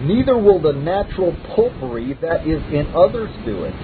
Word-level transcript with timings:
Neither 0.00 0.38
will 0.38 0.60
the 0.60 0.72
natural 0.72 1.36
popery 1.54 2.16
that 2.22 2.46
is 2.46 2.62
in 2.72 2.88
others 2.96 3.30
do 3.44 3.64
it. 3.64 3.74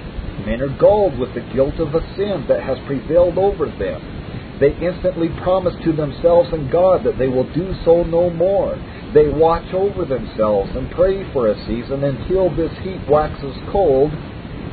Men 0.46 0.62
are 0.62 0.78
galled 0.78 1.18
with 1.18 1.34
the 1.34 1.44
guilt 1.52 1.78
of 1.78 1.94
a 1.94 2.00
sin 2.16 2.46
that 2.48 2.62
has 2.62 2.78
prevailed 2.86 3.38
over 3.38 3.66
them. 3.66 4.58
They 4.58 4.72
instantly 4.80 5.28
promise 5.42 5.74
to 5.84 5.92
themselves 5.92 6.48
and 6.52 6.70
God 6.72 7.04
that 7.04 7.18
they 7.18 7.28
will 7.28 7.50
do 7.52 7.74
so 7.84 8.02
no 8.04 8.30
more. 8.30 8.76
They 9.12 9.28
watch 9.28 9.72
over 9.74 10.04
themselves 10.04 10.70
and 10.74 10.90
pray 10.90 11.30
for 11.32 11.48
a 11.48 11.66
season 11.66 12.04
until 12.04 12.48
this 12.54 12.72
heat 12.82 13.00
waxes 13.08 13.56
cold 13.70 14.12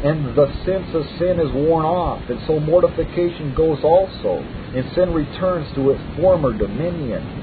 and 0.04 0.36
the 0.36 0.52
sense 0.66 0.88
of 0.94 1.04
sin 1.18 1.40
is 1.40 1.52
worn 1.54 1.86
off, 1.86 2.30
and 2.30 2.40
so 2.46 2.60
mortification 2.60 3.56
goes 3.56 3.80
also, 3.84 4.44
and 4.76 4.84
sin 4.94 5.14
returns 5.14 5.74
to 5.76 5.92
its 5.92 6.02
former 6.20 6.52
dominion. 6.52 7.43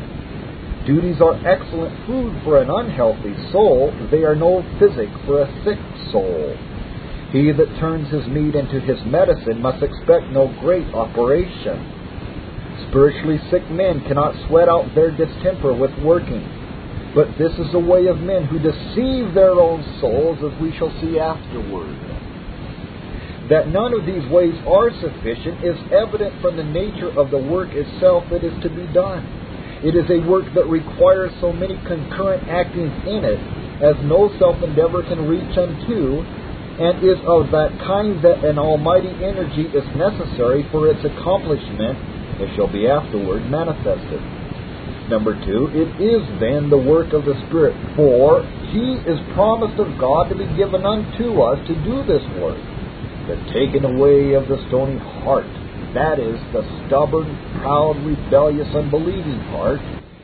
Duties 0.91 1.23
are 1.23 1.39
excellent 1.47 1.95
food 2.05 2.35
for 2.43 2.59
an 2.59 2.69
unhealthy 2.69 3.39
soul, 3.53 3.95
they 4.11 4.25
are 4.25 4.35
no 4.35 4.59
physic 4.81 5.07
for 5.25 5.43
a 5.43 5.47
sick 5.63 5.79
soul. 6.11 6.51
He 7.31 7.53
that 7.53 7.79
turns 7.79 8.11
his 8.11 8.27
meat 8.27 8.57
into 8.57 8.81
his 8.81 8.99
medicine 9.07 9.63
must 9.63 9.85
expect 9.85 10.35
no 10.35 10.51
great 10.59 10.93
operation. 10.93 11.79
Spiritually 12.91 13.39
sick 13.55 13.71
men 13.71 14.03
cannot 14.03 14.35
sweat 14.49 14.69
out 14.69 14.93
their 14.97 15.13
distemper 15.13 15.73
with 15.73 15.97
working. 16.03 16.43
But 17.15 17.39
this 17.39 17.53
is 17.55 17.71
the 17.71 17.79
way 17.79 18.09
of 18.09 18.19
men 18.19 18.47
who 18.47 18.59
deceive 18.59 19.33
their 19.33 19.55
own 19.63 19.87
souls, 20.01 20.43
as 20.43 20.61
we 20.61 20.75
shall 20.77 20.91
see 21.01 21.21
afterward. 21.21 21.95
That 23.49 23.69
none 23.69 23.95
of 23.95 24.07
these 24.07 24.27
ways 24.27 24.59
are 24.67 24.91
sufficient 24.99 25.63
is 25.63 25.79
evident 25.95 26.43
from 26.43 26.57
the 26.57 26.67
nature 26.67 27.15
of 27.15 27.31
the 27.31 27.39
work 27.39 27.71
itself 27.75 28.25
that 28.31 28.43
is 28.43 28.61
to 28.65 28.69
be 28.69 28.93
done. 28.93 29.40
It 29.83 29.97
is 29.97 30.05
a 30.11 30.21
work 30.29 30.45
that 30.55 30.69
requires 30.69 31.33
so 31.41 31.53
many 31.53 31.77
concurrent 31.89 32.49
actings 32.49 32.93
in 33.09 33.25
it 33.25 33.41
as 33.81 33.97
no 34.05 34.29
self 34.39 34.61
endeavor 34.63 35.03
can 35.03 35.25
reach 35.25 35.57
unto, 35.57 36.21
and 36.21 37.01
is 37.01 37.17
of 37.25 37.49
that 37.53 37.73
kind 37.81 38.21
that 38.25 38.45
an 38.45 38.59
almighty 38.59 39.13
energy 39.25 39.69
is 39.73 39.85
necessary 39.97 40.69
for 40.71 40.89
its 40.89 41.01
accomplishment, 41.05 41.97
as 42.41 42.49
shall 42.57 42.69
be 42.69 42.89
afterward 42.89 43.49
manifested. 43.49 44.21
Number 45.09 45.35
two, 45.35 45.73
it 45.73 45.91
is 45.99 46.23
then 46.39 46.71
the 46.71 46.79
work 46.79 47.13
of 47.13 47.25
the 47.25 47.35
Spirit, 47.49 47.75
for 47.97 48.45
he 48.71 49.01
is 49.09 49.19
promised 49.35 49.81
of 49.81 49.99
God 49.99 50.29
to 50.29 50.37
be 50.37 50.47
given 50.57 50.85
unto 50.85 51.41
us 51.41 51.59
to 51.67 51.75
do 51.83 52.05
this 52.05 52.23
work 52.39 52.61
the 53.31 53.37
taking 53.55 53.85
away 53.85 54.35
of 54.35 54.49
the 54.49 54.59
stony 54.69 54.99
heart, 55.23 55.47
that 55.95 56.19
is, 56.19 56.39
the 56.53 56.63
stubborn, 56.87 57.27
proud, 57.61 57.97
rebellious, 58.05 58.69
unbelieving 58.75 59.41
heart, 59.51 59.81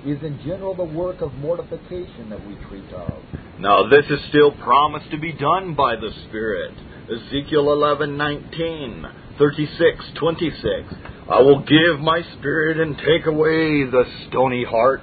is 0.06 0.22
in 0.22 0.39
general 0.45 0.75
the 0.75 0.84
work 0.84 1.20
of 1.20 1.34
mortification 1.34 2.31
that 2.31 2.47
we 2.47 2.55
treat 2.69 2.89
of. 2.92 3.22
Now 3.59 3.89
this 3.89 4.05
is 4.09 4.20
still 4.28 4.53
promised 4.53 5.11
to 5.11 5.19
be 5.19 5.33
done 5.33 5.75
by 5.75 5.97
the 5.97 6.11
Spirit. 6.28 6.72
Ezekiel 7.11 7.64
11:19, 7.67 9.11
36:26. 9.39 10.94
I 11.28 11.41
will 11.41 11.61
give 11.61 12.00
my 12.00 12.22
spirit 12.39 12.78
and 12.78 12.97
take 12.98 13.27
away 13.27 13.84
the 13.84 14.05
stony 14.28 14.64
heart. 14.64 15.03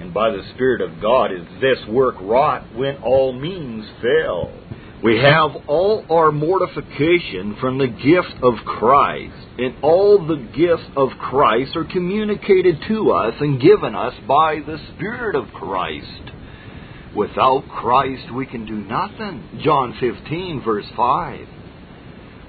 And 0.00 0.12
by 0.12 0.30
the 0.30 0.42
Spirit 0.54 0.82
of 0.82 1.00
God 1.00 1.32
is 1.32 1.46
this 1.60 1.78
work 1.86 2.16
wrought 2.20 2.64
when 2.74 2.96
all 3.02 3.32
means 3.32 3.86
fail. 4.02 4.50
We 5.02 5.16
have 5.16 5.52
all 5.66 6.04
our 6.10 6.30
mortification 6.30 7.56
from 7.58 7.78
the 7.78 7.86
gift 7.86 8.42
of 8.42 8.54
Christ, 8.66 9.34
and 9.58 9.82
all 9.82 10.26
the 10.26 10.46
gifts 10.54 10.90
of 10.94 11.08
Christ 11.18 11.74
are 11.74 11.86
communicated 11.86 12.76
to 12.88 13.10
us 13.12 13.34
and 13.40 13.60
given 13.60 13.94
us 13.94 14.12
by 14.28 14.56
the 14.66 14.76
Spirit 14.94 15.36
of 15.36 15.46
Christ. 15.54 16.32
Without 17.16 17.64
Christ, 17.70 18.30
we 18.34 18.44
can 18.44 18.66
do 18.66 18.74
nothing. 18.74 19.60
John 19.64 19.96
15, 19.98 20.62
verse 20.64 20.86
5 20.94 21.46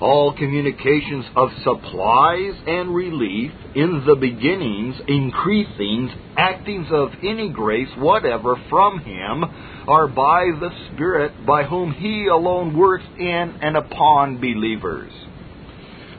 all 0.02 0.36
communications 0.36 1.26
of 1.36 1.50
supplies 1.64 2.54
and 2.66 2.94
relief 2.94 3.52
in 3.76 4.04
the 4.08 4.16
beginnings, 4.16 4.96
increasings, 5.08 6.12
actings 6.38 6.88
of 6.92 7.10
any 7.24 7.50
grace 7.50 7.90
whatever 7.98 8.56
from 8.70 9.00
him 9.00 9.44
are 9.88 10.08
by 10.08 10.46
the 10.60 10.70
Spirit 10.94 11.46
by 11.46 11.64
whom 11.64 11.92
he 11.92 12.28
alone 12.28 12.76
works 12.76 13.06
in 13.18 13.60
and 13.62 13.78
upon 13.78 14.42
believers. 14.42 15.12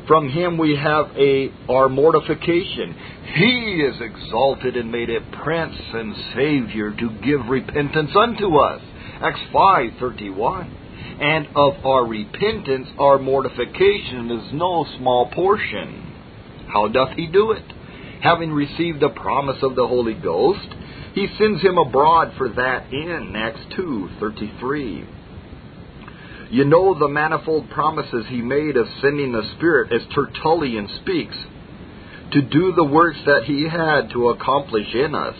From 0.06 0.28
him 0.28 0.58
we 0.58 0.76
have 0.76 1.16
a 1.16 1.52
our 1.68 1.88
mortification. 1.88 2.96
He 3.34 3.84
is 3.86 4.00
exalted 4.00 4.76
and 4.76 4.90
made 4.90 5.10
a 5.10 5.20
prince 5.42 5.76
and 5.92 6.14
savior 6.34 6.90
to 6.90 7.10
give 7.24 7.48
repentance 7.48 8.10
unto 8.16 8.56
us. 8.56 8.82
Acts 9.22 9.40
five 9.52 9.90
thirty 10.00 10.30
one 10.30 10.81
and 11.20 11.48
of 11.54 11.84
our 11.84 12.06
repentance 12.06 12.88
our 12.98 13.18
mortification 13.18 14.30
is 14.30 14.52
no 14.52 14.86
small 14.98 15.30
portion. 15.30 16.12
How 16.68 16.88
doth 16.88 17.16
he 17.16 17.26
do 17.26 17.52
it? 17.52 17.64
Having 18.22 18.52
received 18.52 19.00
the 19.00 19.10
promise 19.10 19.62
of 19.62 19.74
the 19.74 19.86
Holy 19.86 20.14
Ghost, 20.14 20.68
he 21.14 21.26
sends 21.38 21.60
him 21.60 21.76
abroad 21.76 22.32
for 22.38 22.48
that 22.48 22.86
end. 22.92 23.36
Acts 23.36 23.64
2:33. 23.76 25.04
You 26.50 26.64
know 26.64 26.94
the 26.98 27.08
manifold 27.08 27.70
promises 27.70 28.26
he 28.28 28.42
made 28.42 28.76
of 28.76 28.86
sending 29.00 29.32
the 29.32 29.42
Spirit 29.56 29.92
as 29.92 30.02
Tertullian 30.14 30.88
speaks, 31.00 31.36
to 32.32 32.42
do 32.42 32.72
the 32.72 32.84
works 32.84 33.18
that 33.26 33.44
he 33.44 33.68
had 33.68 34.10
to 34.10 34.30
accomplish 34.30 34.94
in 34.94 35.14
us. 35.14 35.36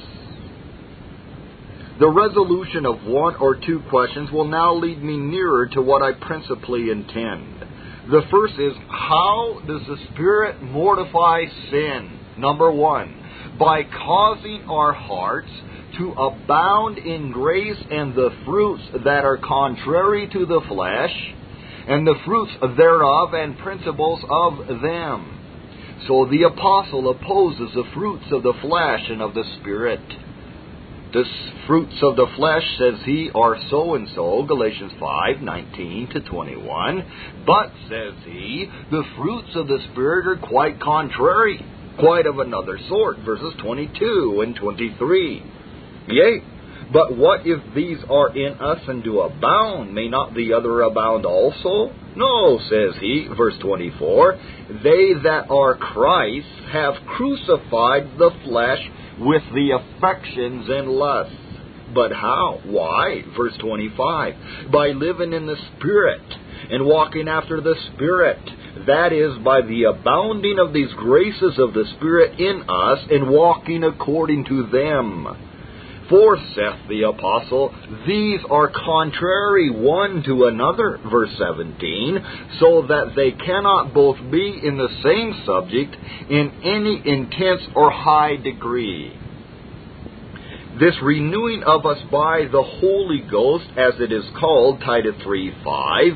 The 2.03 2.11
resolution 2.11 2.85
of 2.85 3.05
one 3.05 3.37
or 3.37 3.55
two 3.55 3.81
questions 3.89 4.33
will 4.33 4.49
now 4.49 4.75
lead 4.75 5.01
me 5.01 5.19
nearer 5.19 5.69
to 5.69 5.81
what 5.81 6.03
I 6.03 6.11
principally 6.11 6.91
intend. 6.91 7.65
The 8.11 8.23
first 8.29 8.55
is 8.59 8.73
how 8.89 9.61
does 9.65 9.83
the 9.87 9.99
Spirit 10.11 10.61
mortify 10.61 11.45
sin? 11.71 12.19
Number 12.39 12.73
one, 12.73 13.55
by 13.57 13.85
causing 13.85 14.65
our 14.69 14.93
hearts 14.93 15.51
to 15.99 16.11
abound 16.11 16.99
in 16.99 17.31
grace 17.31 17.79
and 17.89 18.17
the 18.17 18.31
fruits 18.47 18.83
that 19.05 19.25
are 19.25 19.39
contrary 19.39 20.29
to 20.33 20.45
the 20.45 20.61
flesh, 20.67 21.15
and 21.87 22.05
the 22.05 22.19
fruits 22.27 22.51
thereof 22.77 23.33
and 23.33 23.57
principles 23.59 24.25
of 24.29 24.67
them. 24.83 25.39
So 26.09 26.27
the 26.29 26.51
apostle 26.53 27.11
opposes 27.11 27.71
the 27.77 27.89
fruits 27.95 28.25
of 28.33 28.43
the 28.43 28.55
flesh 28.61 29.03
and 29.09 29.23
of 29.23 29.35
the 29.35 29.45
Spirit. 29.61 30.03
The 31.13 31.25
fruits 31.67 31.97
of 32.03 32.17
the 32.17 32.27
flesh, 32.37 32.65
says 32.79 32.95
he, 33.05 33.31
are 33.35 33.57
so 33.71 33.95
and 33.95 34.09
so, 34.15 34.45
Galatians 34.45 34.93
5 34.99 35.43
19 35.43 36.09
to 36.15 36.21
21. 36.21 37.05
But, 37.47 37.71
says 37.89 38.15
he, 38.25 38.67
the 38.91 39.05
fruits 39.17 39.51
of 39.55 39.69
the 39.69 39.79
Spirit 39.93 40.27
are 40.27 40.49
quite 40.49 40.81
contrary, 40.81 41.65
quite 41.99 42.27
of 42.27 42.39
another 42.39 42.79
sort, 42.89 43.19
verses 43.27 43.53
22 43.63 44.41
and 44.43 44.57
23. 44.57 45.43
Yea, 46.09 46.43
but 46.93 47.17
what 47.17 47.47
if 47.47 47.75
these 47.75 47.99
are 48.09 48.37
in 48.37 48.55
us 48.55 48.81
and 48.89 49.05
do 49.05 49.21
abound? 49.21 49.95
May 49.95 50.09
not 50.09 50.35
the 50.35 50.55
other 50.55 50.83
abound 50.83 51.27
also? 51.27 51.93
No, 52.17 52.59
says 52.69 52.95
he, 53.01 53.29
verse 53.37 53.55
24. 53.61 54.39
They 54.83 55.15
that 55.25 55.47
are 55.51 55.77
Christ 55.77 56.47
have 56.71 56.95
crucified 57.07 58.19
the 58.19 58.31
flesh 58.45 58.81
with 59.19 59.43
the 59.55 59.79
affections 59.79 60.69
and 60.69 60.89
lusts. 60.89 61.37
But 61.95 62.13
how? 62.13 62.61
Why? 62.65 63.23
Verse 63.37 63.57
25. 63.59 64.71
By 64.73 64.89
living 64.89 65.33
in 65.33 65.47
the 65.47 65.57
Spirit 65.77 66.23
and 66.71 66.87
walking 66.87 67.29
after 67.29 67.61
the 67.61 67.75
Spirit. 67.93 68.39
That 68.87 69.13
is, 69.13 69.37
by 69.45 69.61
the 69.61 69.85
abounding 69.85 70.59
of 70.59 70.73
these 70.73 70.93
graces 70.97 71.59
of 71.59 71.75
the 71.75 71.85
Spirit 71.97 72.41
in 72.41 72.63
us 72.69 72.99
and 73.11 73.29
walking 73.29 73.85
according 73.85 74.47
to 74.47 74.67
them. 74.69 75.52
For, 76.13 76.37
saith 76.55 76.89
the 76.91 77.09
apostle, 77.09 77.75
these 78.07 78.41
are 78.51 78.69
contrary 78.69 79.71
one 79.71 80.23
to 80.25 80.45
another, 80.45 81.01
verse 81.11 81.31
17, 81.39 82.19
so 82.61 82.85
that 82.87 83.15
they 83.17 83.31
cannot 83.31 83.95
both 83.95 84.19
be 84.31 84.61
in 84.63 84.77
the 84.77 84.91
same 85.03 85.43
subject 85.47 85.97
in 86.29 86.53
any 86.65 87.01
intense 87.03 87.63
or 87.75 87.91
high 87.91 88.37
degree. 88.37 89.19
This 90.79 90.95
renewing 91.03 91.63
of 91.63 91.87
us 91.87 92.03
by 92.11 92.45
the 92.45 92.63
Holy 92.63 93.21
Ghost, 93.31 93.65
as 93.79 93.95
it 93.99 94.13
is 94.13 94.25
called, 94.39 94.81
Titus 94.81 95.15
3 95.23 95.55
5, 95.65 96.13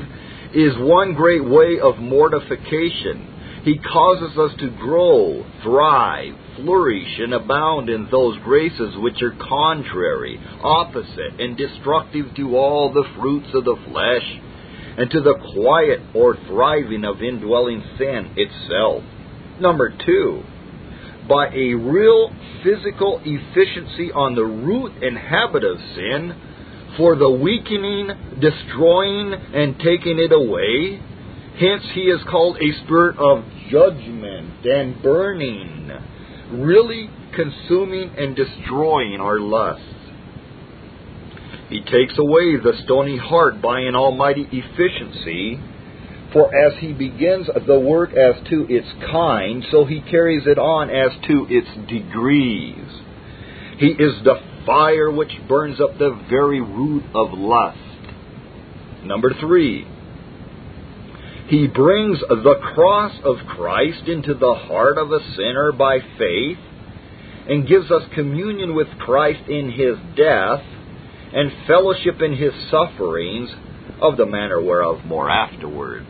is 0.53 0.73
one 0.77 1.15
great 1.15 1.43
way 1.43 1.79
of 1.81 1.97
mortification. 1.97 3.36
He 3.63 3.77
causes 3.77 4.37
us 4.37 4.51
to 4.59 4.69
grow, 4.69 5.45
thrive, 5.63 6.33
flourish, 6.55 7.19
and 7.19 7.33
abound 7.33 7.89
in 7.89 8.07
those 8.09 8.37
graces 8.43 8.95
which 8.97 9.21
are 9.21 9.31
contrary, 9.31 10.39
opposite, 10.63 11.39
and 11.39 11.57
destructive 11.57 12.33
to 12.35 12.57
all 12.57 12.93
the 12.93 13.05
fruits 13.19 13.49
of 13.53 13.65
the 13.65 13.75
flesh, 13.89 14.41
and 14.97 15.11
to 15.11 15.21
the 15.21 15.35
quiet 15.53 15.99
or 16.15 16.37
thriving 16.47 17.03
of 17.03 17.21
indwelling 17.21 17.83
sin 17.97 18.33
itself. 18.35 19.03
Number 19.59 19.93
two, 20.05 20.43
by 21.27 21.49
a 21.49 21.73
real 21.73 22.31
physical 22.63 23.21
efficiency 23.23 24.11
on 24.11 24.35
the 24.35 24.45
root 24.45 25.03
and 25.03 25.17
habit 25.17 25.63
of 25.63 25.77
sin, 25.95 26.35
for 26.97 27.15
the 27.15 27.29
weakening, 27.29 28.09
destroying, 28.39 29.33
and 29.33 29.77
taking 29.79 30.17
it 30.19 30.31
away. 30.31 30.99
Hence, 31.59 31.83
he 31.93 32.01
is 32.01 32.21
called 32.29 32.57
a 32.57 32.85
spirit 32.85 33.17
of 33.17 33.43
judgment 33.71 34.63
and 34.63 35.01
burning, 35.01 35.91
really 36.51 37.09
consuming 37.35 38.11
and 38.15 38.35
destroying 38.35 39.19
our 39.19 39.39
lusts. 39.39 39.83
He 41.69 41.81
takes 41.81 42.17
away 42.17 42.57
the 42.57 42.73
stony 42.83 43.17
heart 43.17 43.61
by 43.61 43.79
an 43.79 43.95
almighty 43.95 44.47
efficiency. 44.51 45.59
For 46.31 46.53
as 46.53 46.73
he 46.79 46.93
begins 46.93 47.47
the 47.65 47.79
work 47.79 48.11
as 48.11 48.35
to 48.49 48.67
its 48.69 48.87
kind, 49.11 49.65
so 49.71 49.85
he 49.85 50.01
carries 50.01 50.45
it 50.45 50.59
on 50.59 50.89
as 50.89 51.11
to 51.27 51.47
its 51.49 51.67
degrees. 51.89 52.85
He 53.79 53.87
is 53.87 54.13
the 54.23 54.35
fire 54.65 55.09
which 55.09 55.31
burns 55.47 55.79
up 55.81 55.97
the 55.97 56.19
very 56.29 56.61
root 56.61 57.03
of 57.15 57.33
lust. 57.33 57.79
Number 59.03 59.33
three, 59.39 59.87
he 61.47 61.67
brings 61.67 62.19
the 62.19 62.55
cross 62.73 63.13
of 63.23 63.37
Christ 63.47 64.07
into 64.07 64.33
the 64.33 64.53
heart 64.53 64.97
of 64.97 65.11
a 65.11 65.19
sinner 65.35 65.71
by 65.71 65.99
faith 66.17 66.57
and 67.47 67.67
gives 67.67 67.89
us 67.89 68.03
communion 68.13 68.75
with 68.75 68.87
Christ 68.99 69.47
in 69.47 69.71
his 69.71 69.95
death 70.17 70.61
and 71.33 71.51
fellowship 71.65 72.21
in 72.21 72.35
his 72.35 72.51
sufferings 72.69 73.49
of 74.01 74.17
the 74.17 74.25
manner 74.25 74.61
whereof 74.61 75.05
more 75.05 75.29
afterward. 75.29 76.05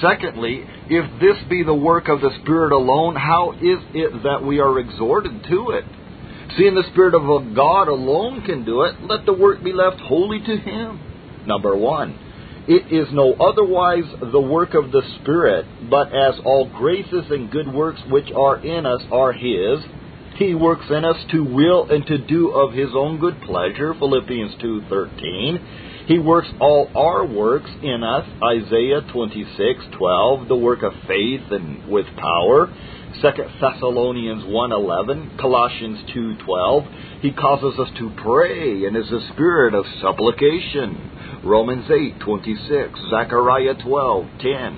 Secondly, 0.00 0.64
if 0.88 1.20
this 1.20 1.36
be 1.48 1.62
the 1.64 1.74
work 1.74 2.08
of 2.08 2.20
the 2.20 2.30
Spirit 2.42 2.72
alone, 2.72 3.16
how 3.16 3.52
is 3.52 3.78
it 3.94 4.22
that 4.22 4.44
we 4.44 4.60
are 4.60 4.78
exhorted 4.78 5.44
to 5.48 5.70
it? 5.70 5.84
Seeing 6.56 6.74
the 6.74 6.88
Spirit 6.92 7.14
of 7.14 7.54
God 7.56 7.88
alone 7.88 8.42
can 8.42 8.64
do 8.64 8.82
it, 8.82 8.94
let 9.02 9.26
the 9.26 9.32
work 9.32 9.62
be 9.64 9.72
left 9.72 10.00
wholly 10.00 10.40
to 10.40 10.56
Him. 10.56 11.00
Number 11.46 11.76
one, 11.76 12.18
it 12.66 12.92
is 12.92 13.08
no 13.12 13.34
otherwise 13.34 14.04
the 14.32 14.40
work 14.40 14.74
of 14.74 14.90
the 14.90 15.02
Spirit, 15.20 15.66
but 15.90 16.14
as 16.14 16.34
all 16.44 16.70
graces 16.76 17.24
and 17.30 17.50
good 17.50 17.72
works 17.72 18.00
which 18.08 18.30
are 18.32 18.58
in 18.64 18.86
us 18.86 19.02
are 19.10 19.32
His, 19.32 19.80
He 20.36 20.54
works 20.54 20.86
in 20.88 21.04
us 21.04 21.16
to 21.32 21.44
will 21.44 21.88
and 21.90 22.06
to 22.06 22.18
do 22.18 22.50
of 22.50 22.72
His 22.72 22.90
own 22.94 23.18
good 23.18 23.40
pleasure, 23.42 23.94
Philippians 23.94 24.54
2.13. 24.62 25.93
He 26.06 26.18
works 26.18 26.48
all 26.60 26.90
our 26.94 27.24
works 27.24 27.70
in 27.82 28.02
us, 28.02 28.26
Isaiah 28.42 29.00
26:12, 29.00 30.48
the 30.48 30.56
work 30.56 30.82
of 30.82 30.92
faith 31.08 31.50
and 31.50 31.88
with 31.88 32.04
power. 32.16 32.68
2 33.22 33.48
Thessalonians 33.58 34.44
1:11, 34.44 35.38
Colossians 35.38 36.00
2:12. 36.14 36.84
He 37.22 37.30
causes 37.30 37.78
us 37.78 37.88
to 37.96 38.10
pray 38.16 38.84
and 38.84 38.94
is 38.98 39.10
a 39.10 39.22
spirit 39.32 39.72
of 39.72 39.86
supplication. 40.02 41.10
Romans 41.42 41.88
8:26, 41.88 43.00
Zechariah 43.08 43.74
12:10. 43.76 44.74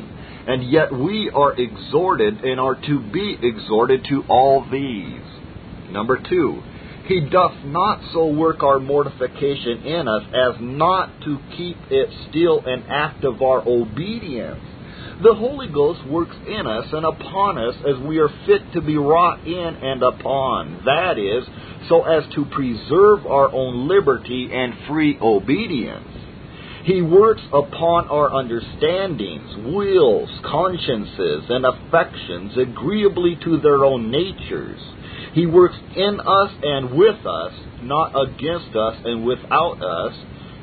And 0.46 0.62
yet 0.62 0.93
we 0.93 1.29
are 1.31 1.55
exhorted 1.55 2.44
and 2.44 2.61
are 2.61 2.76
to 2.76 3.00
be 3.00 3.37
exhorted 3.43 4.05
to 4.05 4.22
all 4.29 4.61
these. 4.70 5.26
Number 5.90 6.19
2, 6.19 6.62
he 7.06 7.20
doth 7.20 7.64
not 7.64 8.00
so 8.12 8.26
work 8.26 8.62
our 8.62 8.79
mortification 8.79 9.82
in 9.85 10.08
us 10.08 10.23
as 10.35 10.61
not 10.61 11.11
to 11.23 11.38
keep 11.56 11.76
it 11.91 12.11
still 12.29 12.62
an 12.64 12.85
act 12.88 13.25
of 13.25 13.43
our 13.43 13.62
obedience 13.67 14.61
the 15.23 15.35
Holy 15.35 15.69
Ghost 15.69 16.06
works 16.06 16.37
in 16.47 16.67
us 16.67 16.87
and 16.93 17.06
upon 17.06 17.56
us 17.56 17.75
as 17.88 18.05
we 18.06 18.19
are 18.19 18.29
fit 18.44 18.61
to 18.75 18.82
be 18.82 18.99
wrought 18.99 19.47
in 19.47 19.56
and 19.56 20.03
upon. 20.03 20.82
That 20.85 21.19
is, 21.19 21.43
so 21.88 22.05
as 22.05 22.25
to 22.35 22.44
preserve 22.44 23.25
our 23.25 23.50
own 23.50 23.88
liberty 23.88 24.50
and 24.53 24.75
free 24.87 25.19
obedience. 25.19 26.06
He 26.85 27.00
works 27.00 27.41
upon 27.49 28.08
our 28.08 28.31
understandings, 28.31 29.75
wills, 29.75 30.29
consciences, 30.44 31.44
and 31.49 31.64
affections 31.64 32.53
agreeably 32.58 33.38
to 33.43 33.58
their 33.61 33.87
own 33.87 34.11
natures. 34.11 34.81
He 35.37 35.44
works 35.44 35.77
in 35.94 36.19
us 36.19 36.50
and 36.62 36.97
with 36.97 37.27
us, 37.27 37.53
not 37.83 38.15
against 38.17 38.75
us 38.75 38.97
and 39.05 39.27
without 39.27 39.83
us, 39.83 40.15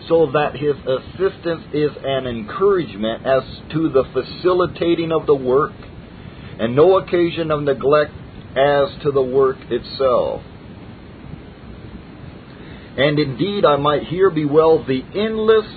so 0.10 0.31
that 0.34 0.56
his 0.56 0.74
assistance 0.74 1.62
is 1.72 1.92
an 2.04 2.25
encouragement 2.25 3.24
as 3.24 3.44
to 3.72 3.90
the 3.90 4.04
facilitating 4.12 5.12
of 5.12 5.28
the 5.28 5.36
work, 5.36 5.74
and 6.60 6.75
no 6.75 6.98
occasion 6.98 7.52
of 7.52 7.62
neglect 7.62 8.14
as 8.58 8.90
to 9.04 9.12
the 9.12 9.22
work 9.22 9.58
itself. 9.70 10.42
And 12.98 13.19
indeed, 13.19 13.66
I 13.66 13.76
might 13.76 14.08
here 14.08 14.31
bewail 14.31 14.84
the 14.88 15.04
endless, 15.14 15.68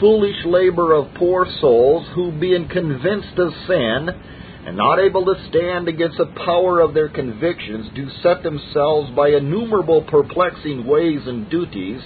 foolish 0.00 0.44
labor 0.44 0.92
of 0.92 1.14
poor 1.14 1.46
souls 1.62 2.06
who, 2.14 2.30
being 2.38 2.68
convinced 2.68 3.38
of 3.38 3.54
sin, 3.66 4.10
and 4.66 4.76
not 4.76 4.98
able 4.98 5.26
to 5.26 5.48
stand 5.48 5.88
against 5.88 6.16
the 6.16 6.32
power 6.44 6.80
of 6.80 6.94
their 6.94 7.08
convictions, 7.08 7.90
do 7.94 8.08
set 8.22 8.42
themselves 8.42 9.10
by 9.14 9.28
innumerable 9.28 10.02
perplexing 10.02 10.86
ways 10.86 11.20
and 11.26 11.50
duties 11.50 12.00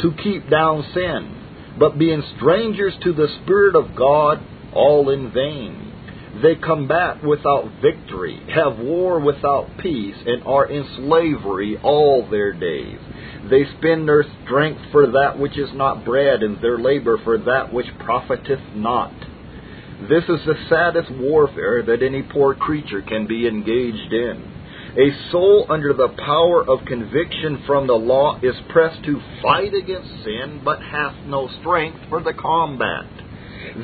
to 0.00 0.12
keep 0.22 0.48
down 0.48 0.84
sin, 0.94 1.74
but 1.78 1.98
being 1.98 2.22
strangers 2.36 2.94
to 3.02 3.12
the 3.12 3.28
Spirit 3.42 3.74
of 3.74 3.96
God, 3.96 4.40
all 4.72 5.10
in 5.10 5.32
vain. 5.32 5.86
They 6.42 6.54
combat 6.54 7.24
without 7.24 7.80
victory, 7.80 8.38
have 8.54 8.78
war 8.78 9.20
without 9.20 9.70
peace, 9.82 10.16
and 10.26 10.44
are 10.44 10.66
in 10.66 10.86
slavery 10.96 11.78
all 11.82 12.28
their 12.30 12.52
days. 12.52 12.98
They 13.50 13.64
spend 13.78 14.06
their 14.06 14.24
strength 14.44 14.80
for 14.92 15.06
that 15.06 15.38
which 15.38 15.56
is 15.56 15.70
not 15.72 16.04
bread, 16.04 16.42
and 16.42 16.60
their 16.62 16.78
labor 16.78 17.18
for 17.24 17.38
that 17.38 17.72
which 17.72 17.86
profiteth 18.00 18.60
not. 18.74 19.12
This 20.00 20.24
is 20.24 20.44
the 20.44 20.58
saddest 20.68 21.10
warfare 21.10 21.82
that 21.82 22.02
any 22.02 22.22
poor 22.22 22.54
creature 22.54 23.00
can 23.00 23.26
be 23.26 23.48
engaged 23.48 24.12
in. 24.12 24.52
A 24.98 25.30
soul 25.30 25.66
under 25.70 25.94
the 25.94 26.08
power 26.08 26.62
of 26.68 26.84
conviction 26.86 27.64
from 27.66 27.86
the 27.86 27.94
law 27.94 28.38
is 28.42 28.54
pressed 28.68 29.02
to 29.04 29.20
fight 29.42 29.72
against 29.74 30.22
sin, 30.22 30.60
but 30.64 30.82
hath 30.82 31.14
no 31.26 31.48
strength 31.60 31.98
for 32.10 32.22
the 32.22 32.34
combat. 32.34 33.06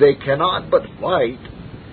They 0.00 0.14
cannot 0.14 0.70
but 0.70 0.82
fight, 1.00 1.40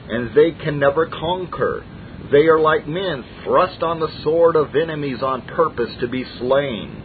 and 0.09 0.35
they 0.35 0.51
can 0.51 0.79
never 0.79 1.05
conquer. 1.07 1.83
They 2.31 2.47
are 2.47 2.59
like 2.59 2.87
men 2.87 3.23
thrust 3.43 3.81
on 3.83 3.99
the 3.99 4.11
sword 4.23 4.55
of 4.55 4.75
enemies 4.75 5.23
on 5.23 5.47
purpose 5.47 5.95
to 6.01 6.07
be 6.07 6.25
slain. 6.39 7.03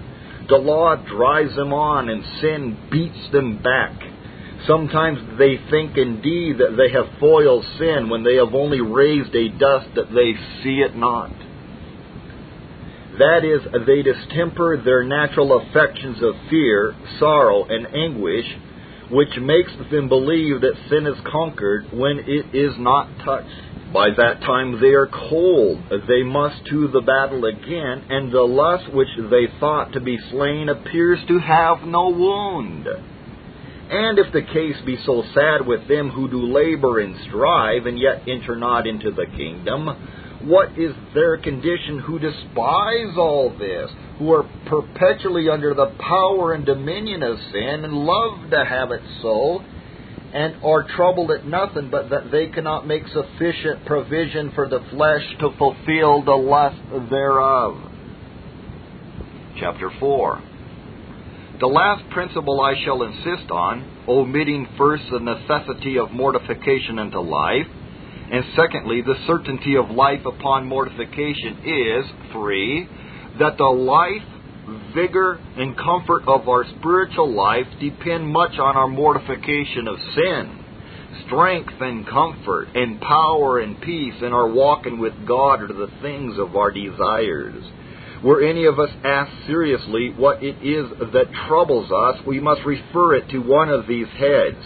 The 0.49 0.56
law 0.56 0.96
drives 0.96 1.55
them 1.55 1.72
on, 1.72 2.08
and 2.08 2.25
sin 2.40 2.76
beats 2.90 3.30
them 3.33 3.62
back. 3.62 4.13
Sometimes 4.66 5.18
they 5.38 5.59
think 5.71 5.97
indeed 5.97 6.59
that 6.59 6.76
they 6.76 6.90
have 6.92 7.21
foiled 7.21 7.64
sin 7.78 8.09
when 8.09 8.25
they 8.25 8.37
have 8.37 8.54
only 8.54 8.80
raised 8.80 9.35
a 9.35 9.49
dust 9.50 9.88
that 9.94 10.09
they 10.09 10.35
see 10.62 10.80
it 10.80 10.97
not. 10.97 11.30
That 13.18 13.44
is, 13.44 13.61
they 13.87 14.02
distemper 14.02 14.83
their 14.83 15.04
natural 15.04 15.61
affections 15.61 16.23
of 16.23 16.35
fear, 16.50 16.97
sorrow, 17.21 17.64
and 17.64 17.87
anguish, 17.94 18.47
which 19.11 19.37
makes 19.40 19.71
them 19.90 20.09
believe 20.09 20.62
that 20.62 20.75
sin 20.88 21.06
is 21.06 21.21
conquered 21.30 21.92
when 21.92 22.21
it 22.26 22.54
is 22.54 22.73
not 22.78 23.09
touched. 23.25 23.92
By 23.92 24.09
that 24.16 24.40
time 24.40 24.80
they 24.80 24.94
are 24.94 25.06
cold. 25.06 25.78
They 26.09 26.25
must 26.25 26.66
to 26.71 26.88
the 26.88 27.02
battle 27.02 27.44
again, 27.44 28.04
and 28.11 28.33
the 28.33 28.42
lust 28.42 28.92
which 28.92 29.09
they 29.30 29.47
thought 29.61 29.92
to 29.92 30.00
be 30.00 30.18
slain 30.30 30.68
appears 30.68 31.21
to 31.28 31.38
have 31.38 31.83
no 31.87 32.09
wound. 32.09 32.88
And 33.91 34.19
if 34.19 34.33
the 34.33 34.43
case 34.43 34.76
be 34.87 34.99
so 35.05 35.23
sad 35.35 35.67
with 35.67 35.87
them 35.88 36.11
who 36.11 36.29
do 36.29 36.41
labor 36.41 37.00
and 37.00 37.17
strive, 37.29 37.87
and 37.87 37.99
yet 37.99 38.23
enter 38.26 38.57
not 38.57 38.87
into 38.87 39.11
the 39.11 39.26
kingdom, 39.37 39.88
what 40.45 40.79
is 40.79 40.95
their 41.14 41.38
condition 41.38 42.00
who 42.00 42.19
despise 42.19 43.17
all 43.17 43.55
this, 43.59 43.91
who 44.19 44.33
are 44.33 44.49
perpetually 44.67 45.49
under 45.49 45.75
the 45.75 45.93
power 45.99 46.53
and 46.53 46.64
dominion 46.64 47.23
of 47.23 47.38
sin 47.53 47.85
and 47.85 47.93
love 47.93 48.50
to 48.50 48.64
have 48.64 48.91
it 48.91 49.03
so, 49.23 49.61
and 50.33 50.57
are 50.64 50.87
troubled 50.97 51.31
at 51.31 51.47
nothing 51.47 51.91
but 51.91 52.11
that 52.11 52.31
they 52.33 52.49
cannot 52.49 52.87
make 52.87 53.05
sufficient 53.09 53.87
provision 53.87 54.50
for 54.55 54.69
the 54.69 54.81
flesh 54.91 55.23
to 55.41 55.50
fulfill 55.59 56.23
the 56.25 56.33
lust 56.33 57.11
thereof? 57.11 57.79
Chapter 59.61 59.91
4 60.00 60.43
The 61.61 61.66
last 61.68 62.11
principle 62.11 62.61
I 62.61 62.75
shall 62.84 63.04
insist 63.04 63.50
on, 63.50 64.04
omitting 64.08 64.66
first 64.76 65.04
the 65.11 65.20
necessity 65.20 65.99
of 65.99 66.11
mortification 66.11 66.99
unto 66.99 67.20
life, 67.20 67.68
and 68.32 68.44
secondly, 68.56 69.02
the 69.02 69.14
certainty 69.28 69.76
of 69.76 69.90
life 69.90 70.26
upon 70.26 70.66
mortification 70.66 71.58
is, 71.64 72.04
three, 72.32 72.88
that 73.38 73.56
the 73.56 73.64
life, 73.64 74.26
vigor, 74.94 75.38
and 75.56 75.76
comfort 75.76 76.23
of 76.26 76.49
our 76.49 76.64
spiritual 76.78 77.32
life 77.32 77.66
depend 77.80 78.26
much 78.26 78.58
on 78.58 78.76
our 78.76 78.88
mortification 78.88 79.87
of 79.87 79.96
sin. 80.16 80.58
Strength 81.26 81.75
and 81.80 82.04
comfort, 82.04 82.68
and 82.75 83.00
power 83.00 83.61
and 83.61 83.80
peace 83.80 84.14
in 84.23 84.32
our 84.32 84.49
walking 84.49 84.99
with 84.99 85.14
God 85.25 85.62
are 85.62 85.68
the 85.68 85.92
things 86.02 86.37
of 86.37 86.56
our 86.56 86.73
desires. 86.73 87.62
Were 88.25 88.43
any 88.43 88.64
of 88.64 88.81
us 88.81 88.88
asked 89.04 89.47
seriously 89.47 90.14
what 90.16 90.43
it 90.43 90.57
is 90.62 91.12
that 91.12 91.26
troubles 91.47 91.93
us, 91.93 92.26
we 92.26 92.40
must 92.40 92.62
refer 92.64 93.16
it 93.16 93.28
to 93.28 93.38
one 93.38 93.69
of 93.69 93.87
these 93.87 94.07
heads. 94.16 94.57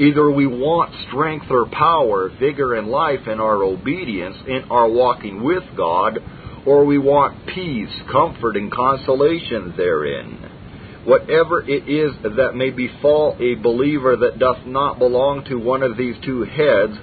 Either 0.00 0.28
we 0.28 0.48
want 0.48 0.92
strength 1.06 1.46
or 1.48 1.66
power, 1.66 2.30
vigor 2.40 2.74
and 2.74 2.88
life 2.88 3.28
in 3.28 3.38
our 3.38 3.62
obedience, 3.62 4.36
in 4.48 4.64
our 4.72 4.88
walking 4.88 5.44
with 5.44 5.62
God, 5.76 6.18
or 6.66 6.84
we 6.84 6.98
want 6.98 7.46
peace, 7.46 7.94
comfort, 8.10 8.56
and 8.56 8.72
consolation 8.72 9.74
therein. 9.76 11.04
Whatever 11.04 11.60
it 11.60 11.88
is 11.88 12.10
that 12.24 12.56
may 12.56 12.70
befall 12.70 13.36
a 13.38 13.54
believer 13.54 14.16
that 14.16 14.40
doth 14.40 14.66
not 14.66 14.98
belong 14.98 15.44
to 15.44 15.54
one 15.54 15.84
of 15.84 15.96
these 15.96 16.16
two 16.24 16.42
heads, 16.42 16.98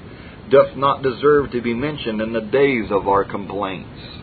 doth 0.52 0.76
not 0.76 1.02
deserve 1.02 1.52
to 1.52 1.62
be 1.62 1.74
mentioned 1.74 2.20
in 2.20 2.34
the 2.34 2.42
days 2.42 2.92
of 2.92 3.08
our 3.08 3.24
complaints. 3.24 4.23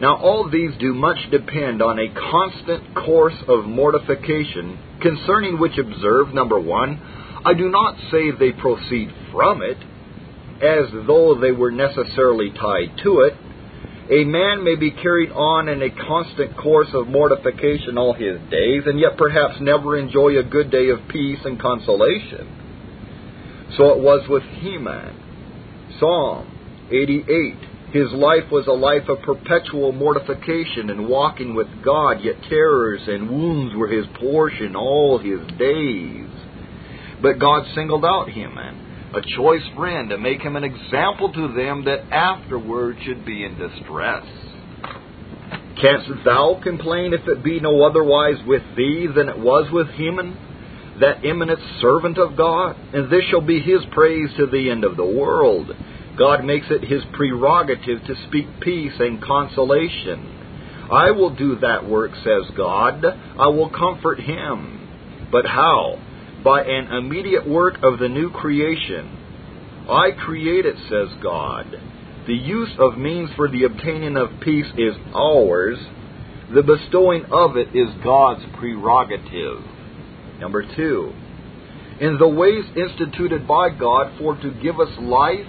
Now, 0.00 0.16
all 0.16 0.48
these 0.48 0.70
do 0.80 0.94
much 0.94 1.18
depend 1.30 1.82
on 1.82 1.98
a 1.98 2.08
constant 2.08 2.94
course 2.94 3.36
of 3.46 3.66
mortification, 3.66 4.78
concerning 5.02 5.58
which 5.58 5.76
observe, 5.76 6.32
number 6.32 6.58
one, 6.58 6.98
I 7.44 7.52
do 7.52 7.68
not 7.68 7.96
say 8.10 8.30
they 8.30 8.52
proceed 8.52 9.12
from 9.30 9.60
it, 9.62 9.76
as 10.62 10.90
though 11.06 11.38
they 11.38 11.52
were 11.52 11.70
necessarily 11.70 12.50
tied 12.50 12.96
to 13.02 13.20
it. 13.20 13.34
A 14.10 14.24
man 14.24 14.64
may 14.64 14.74
be 14.74 14.90
carried 14.90 15.30
on 15.32 15.68
in 15.68 15.82
a 15.82 15.90
constant 15.90 16.56
course 16.56 16.88
of 16.94 17.06
mortification 17.06 17.98
all 17.98 18.14
his 18.14 18.40
days, 18.50 18.82
and 18.86 18.98
yet 18.98 19.18
perhaps 19.18 19.60
never 19.60 19.98
enjoy 19.98 20.38
a 20.38 20.42
good 20.42 20.70
day 20.70 20.88
of 20.88 21.08
peace 21.08 21.38
and 21.44 21.60
consolation. 21.60 22.48
So 23.76 23.92
it 23.92 23.98
was 24.00 24.26
with 24.28 24.42
Heman. 24.42 25.14
Psalm 26.00 26.88
88 26.90 27.69
his 27.92 28.12
life 28.12 28.50
was 28.52 28.66
a 28.68 28.72
life 28.72 29.08
of 29.08 29.22
perpetual 29.22 29.90
mortification 29.90 30.90
and 30.90 31.08
walking 31.08 31.54
with 31.54 31.66
God, 31.84 32.22
yet 32.22 32.36
terrors 32.48 33.00
and 33.06 33.28
wounds 33.28 33.74
were 33.74 33.88
his 33.88 34.06
portion 34.20 34.76
all 34.76 35.18
his 35.18 35.40
days. 35.58 36.28
But 37.20 37.40
God 37.40 37.66
singled 37.74 38.04
out 38.04 38.30
Heman, 38.30 39.12
a 39.14 39.20
choice 39.36 39.66
friend, 39.76 40.10
to 40.10 40.18
make 40.18 40.40
him 40.40 40.54
an 40.54 40.62
example 40.62 41.32
to 41.32 41.54
them 41.54 41.84
that 41.84 42.12
afterward 42.12 42.96
should 43.04 43.26
be 43.26 43.44
in 43.44 43.58
distress. 43.58 44.24
Canst 45.80 46.10
thou 46.24 46.60
complain 46.62 47.12
if 47.12 47.26
it 47.26 47.42
be 47.42 47.58
no 47.58 47.82
otherwise 47.82 48.36
with 48.46 48.62
thee 48.76 49.08
than 49.14 49.28
it 49.28 49.38
was 49.38 49.68
with 49.72 49.88
Heman, 49.88 50.36
that 51.00 51.24
eminent 51.24 51.58
servant 51.80 52.18
of 52.18 52.36
God? 52.36 52.76
And 52.94 53.10
this 53.10 53.24
shall 53.30 53.40
be 53.40 53.60
his 53.60 53.80
praise 53.92 54.28
to 54.36 54.46
the 54.46 54.70
end 54.70 54.84
of 54.84 54.96
the 54.96 55.04
world. 55.04 55.70
God 56.18 56.44
makes 56.44 56.66
it 56.70 56.84
his 56.84 57.02
prerogative 57.12 58.04
to 58.06 58.14
speak 58.28 58.46
peace 58.60 58.94
and 58.98 59.22
consolation. 59.22 60.36
I 60.90 61.12
will 61.12 61.34
do 61.34 61.56
that 61.60 61.88
work, 61.88 62.12
says 62.24 62.50
God. 62.56 63.04
I 63.04 63.48
will 63.48 63.70
comfort 63.70 64.20
him. 64.20 65.28
But 65.30 65.46
how? 65.46 65.98
By 66.44 66.62
an 66.64 66.92
immediate 66.92 67.48
work 67.48 67.76
of 67.82 67.98
the 67.98 68.08
new 68.08 68.30
creation. 68.30 69.18
I 69.88 70.10
create 70.10 70.66
it, 70.66 70.76
says 70.88 71.16
God. 71.22 71.66
The 72.26 72.34
use 72.34 72.70
of 72.78 72.98
means 72.98 73.30
for 73.36 73.48
the 73.48 73.64
obtaining 73.64 74.16
of 74.16 74.40
peace 74.40 74.66
is 74.76 74.94
ours. 75.14 75.78
The 76.52 76.62
bestowing 76.62 77.26
of 77.26 77.56
it 77.56 77.68
is 77.74 77.88
God's 78.02 78.44
prerogative. 78.58 79.64
Number 80.40 80.62
two, 80.74 81.12
in 82.00 82.18
the 82.18 82.28
ways 82.28 82.64
instituted 82.76 83.46
by 83.46 83.70
God 83.70 84.18
for 84.18 84.34
to 84.36 84.50
give 84.62 84.80
us 84.80 84.88
life 84.98 85.46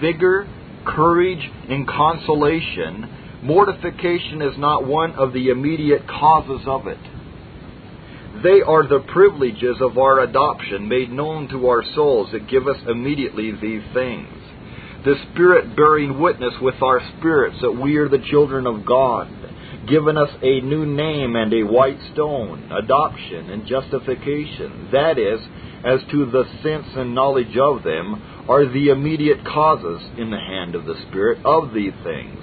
vigor, 0.00 0.48
courage, 0.84 1.50
and 1.68 1.86
consolation, 1.86 3.40
mortification 3.42 4.42
is 4.42 4.58
not 4.58 4.86
one 4.86 5.12
of 5.12 5.32
the 5.32 5.48
immediate 5.48 6.06
causes 6.06 6.66
of 6.66 6.86
it. 6.86 6.98
They 8.42 8.62
are 8.62 8.86
the 8.86 9.04
privileges 9.12 9.76
of 9.80 9.98
our 9.98 10.20
adoption 10.20 10.88
made 10.88 11.10
known 11.10 11.48
to 11.48 11.68
our 11.68 11.82
souls 11.94 12.30
that 12.32 12.48
give 12.48 12.68
us 12.68 12.76
immediately 12.86 13.50
these 13.50 13.82
things. 13.92 14.28
The 15.04 15.16
Spirit 15.32 15.74
bearing 15.74 16.20
witness 16.20 16.54
with 16.60 16.80
our 16.82 17.00
spirits 17.18 17.56
that 17.62 17.72
we 17.72 17.96
are 17.96 18.08
the 18.08 18.24
children 18.30 18.66
of 18.66 18.84
God, 18.84 19.28
given 19.88 20.16
us 20.16 20.30
a 20.42 20.60
new 20.60 20.84
name 20.84 21.34
and 21.34 21.52
a 21.52 21.62
white 21.64 21.98
stone, 22.12 22.70
adoption 22.70 23.50
and 23.50 23.66
justification. 23.66 24.90
That 24.92 25.18
is, 25.18 25.40
as 25.84 26.00
to 26.10 26.26
the 26.26 26.44
sense 26.62 26.86
and 26.96 27.14
knowledge 27.14 27.56
of 27.56 27.82
them, 27.82 28.37
are 28.48 28.66
the 28.66 28.88
immediate 28.88 29.44
causes 29.44 30.02
in 30.16 30.30
the 30.30 30.38
hand 30.38 30.74
of 30.74 30.86
the 30.86 30.94
Spirit 31.08 31.44
of 31.44 31.74
these 31.74 31.92
things. 32.02 32.42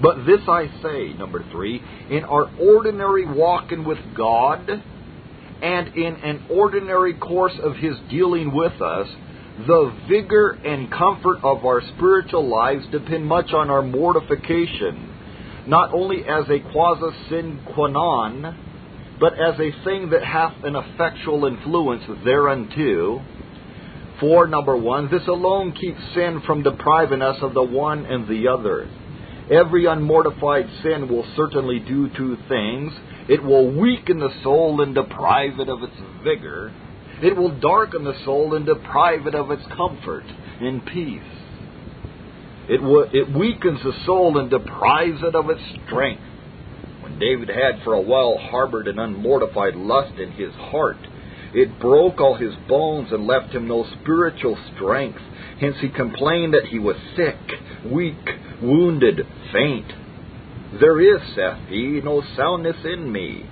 But 0.00 0.26
this 0.26 0.40
I 0.46 0.70
say, 0.82 1.14
number 1.14 1.44
three, 1.50 1.82
in 2.10 2.24
our 2.24 2.50
ordinary 2.60 3.26
walking 3.26 3.84
with 3.84 3.98
God 4.14 4.68
and 5.62 5.88
in 5.88 6.14
an 6.16 6.46
ordinary 6.50 7.14
course 7.14 7.58
of 7.62 7.76
His 7.76 7.94
dealing 8.10 8.54
with 8.54 8.80
us, 8.80 9.08
the 9.66 9.92
vigor 10.08 10.50
and 10.50 10.90
comfort 10.90 11.38
of 11.42 11.64
our 11.64 11.82
spiritual 11.96 12.48
lives 12.48 12.86
depend 12.92 13.26
much 13.26 13.52
on 13.52 13.70
our 13.70 13.82
mortification, 13.82 15.14
not 15.66 15.92
only 15.92 16.22
as 16.22 16.44
a 16.48 16.60
causa 16.72 17.10
sine 17.28 17.60
qua 17.74 17.88
non, 17.88 19.16
but 19.18 19.32
as 19.32 19.58
a 19.58 19.84
thing 19.84 20.10
that 20.10 20.22
hath 20.22 20.62
an 20.62 20.76
effectual 20.76 21.44
influence 21.46 22.04
thereunto 22.24 23.20
for, 24.20 24.46
number 24.46 24.76
one, 24.76 25.10
this 25.10 25.26
alone 25.26 25.72
keeps 25.72 26.00
sin 26.14 26.42
from 26.46 26.62
depriving 26.62 27.22
us 27.22 27.36
of 27.42 27.54
the 27.54 27.62
one 27.62 28.04
and 28.06 28.28
the 28.28 28.48
other. 28.48 28.88
Every 29.50 29.86
unmortified 29.86 30.68
sin 30.82 31.08
will 31.08 31.24
certainly 31.36 31.78
do 31.78 32.08
two 32.16 32.36
things. 32.48 32.92
It 33.28 33.42
will 33.42 33.70
weaken 33.70 34.18
the 34.18 34.32
soul 34.42 34.82
and 34.82 34.94
deprive 34.94 35.58
it 35.58 35.68
of 35.68 35.82
its 35.82 35.96
vigor. 36.22 36.72
It 37.22 37.36
will 37.36 37.58
darken 37.58 38.04
the 38.04 38.14
soul 38.24 38.54
and 38.54 38.66
deprive 38.66 39.26
it 39.26 39.34
of 39.34 39.50
its 39.50 39.62
comfort 39.76 40.24
and 40.60 40.84
peace. 40.86 41.22
It, 42.68 42.78
w- 42.78 43.08
it 43.12 43.34
weakens 43.34 43.80
the 43.82 43.94
soul 44.04 44.38
and 44.38 44.50
deprives 44.50 45.22
it 45.22 45.34
of 45.34 45.48
its 45.48 45.62
strength. 45.86 46.22
When 47.00 47.18
David 47.18 47.48
had 47.48 47.82
for 47.82 47.94
a 47.94 48.00
while 48.00 48.36
harbored 48.38 48.88
an 48.88 48.98
unmortified 48.98 49.74
lust 49.74 50.18
in 50.18 50.32
his 50.32 50.52
heart, 50.52 50.98
it 51.54 51.80
broke 51.80 52.20
all 52.20 52.36
his 52.36 52.54
bones 52.68 53.08
and 53.12 53.26
left 53.26 53.54
him 53.54 53.68
no 53.68 53.86
spiritual 54.00 54.58
strength. 54.74 55.20
Hence 55.60 55.76
he 55.80 55.88
complained 55.88 56.54
that 56.54 56.66
he 56.70 56.78
was 56.78 56.96
sick, 57.16 57.36
weak, 57.90 58.14
wounded, 58.62 59.20
faint. 59.52 59.86
There 60.80 61.00
is, 61.00 61.20
saith 61.34 61.68
he, 61.68 62.00
no 62.04 62.22
soundness 62.36 62.76
in 62.84 63.10
me. 63.10 63.44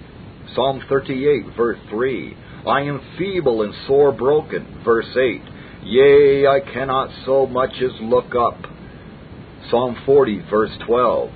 Psalm 0.55 0.83
38, 0.89 1.57
verse 1.57 1.79
3. 1.91 2.37
I 2.67 2.83
am 2.83 3.01
feeble 3.19 3.63
and 3.63 3.75
sore 3.87 4.13
broken. 4.13 4.83
Verse 4.85 5.17
8. 5.17 5.43
Yea, 5.85 6.47
I 6.47 6.61
cannot 6.61 7.11
so 7.25 7.47
much 7.47 7.71
as 7.81 7.93
look 8.01 8.35
up. 8.35 8.59
Psalm 9.71 9.97
40, 10.05 10.43
verse 10.51 10.73
12. 10.87 11.31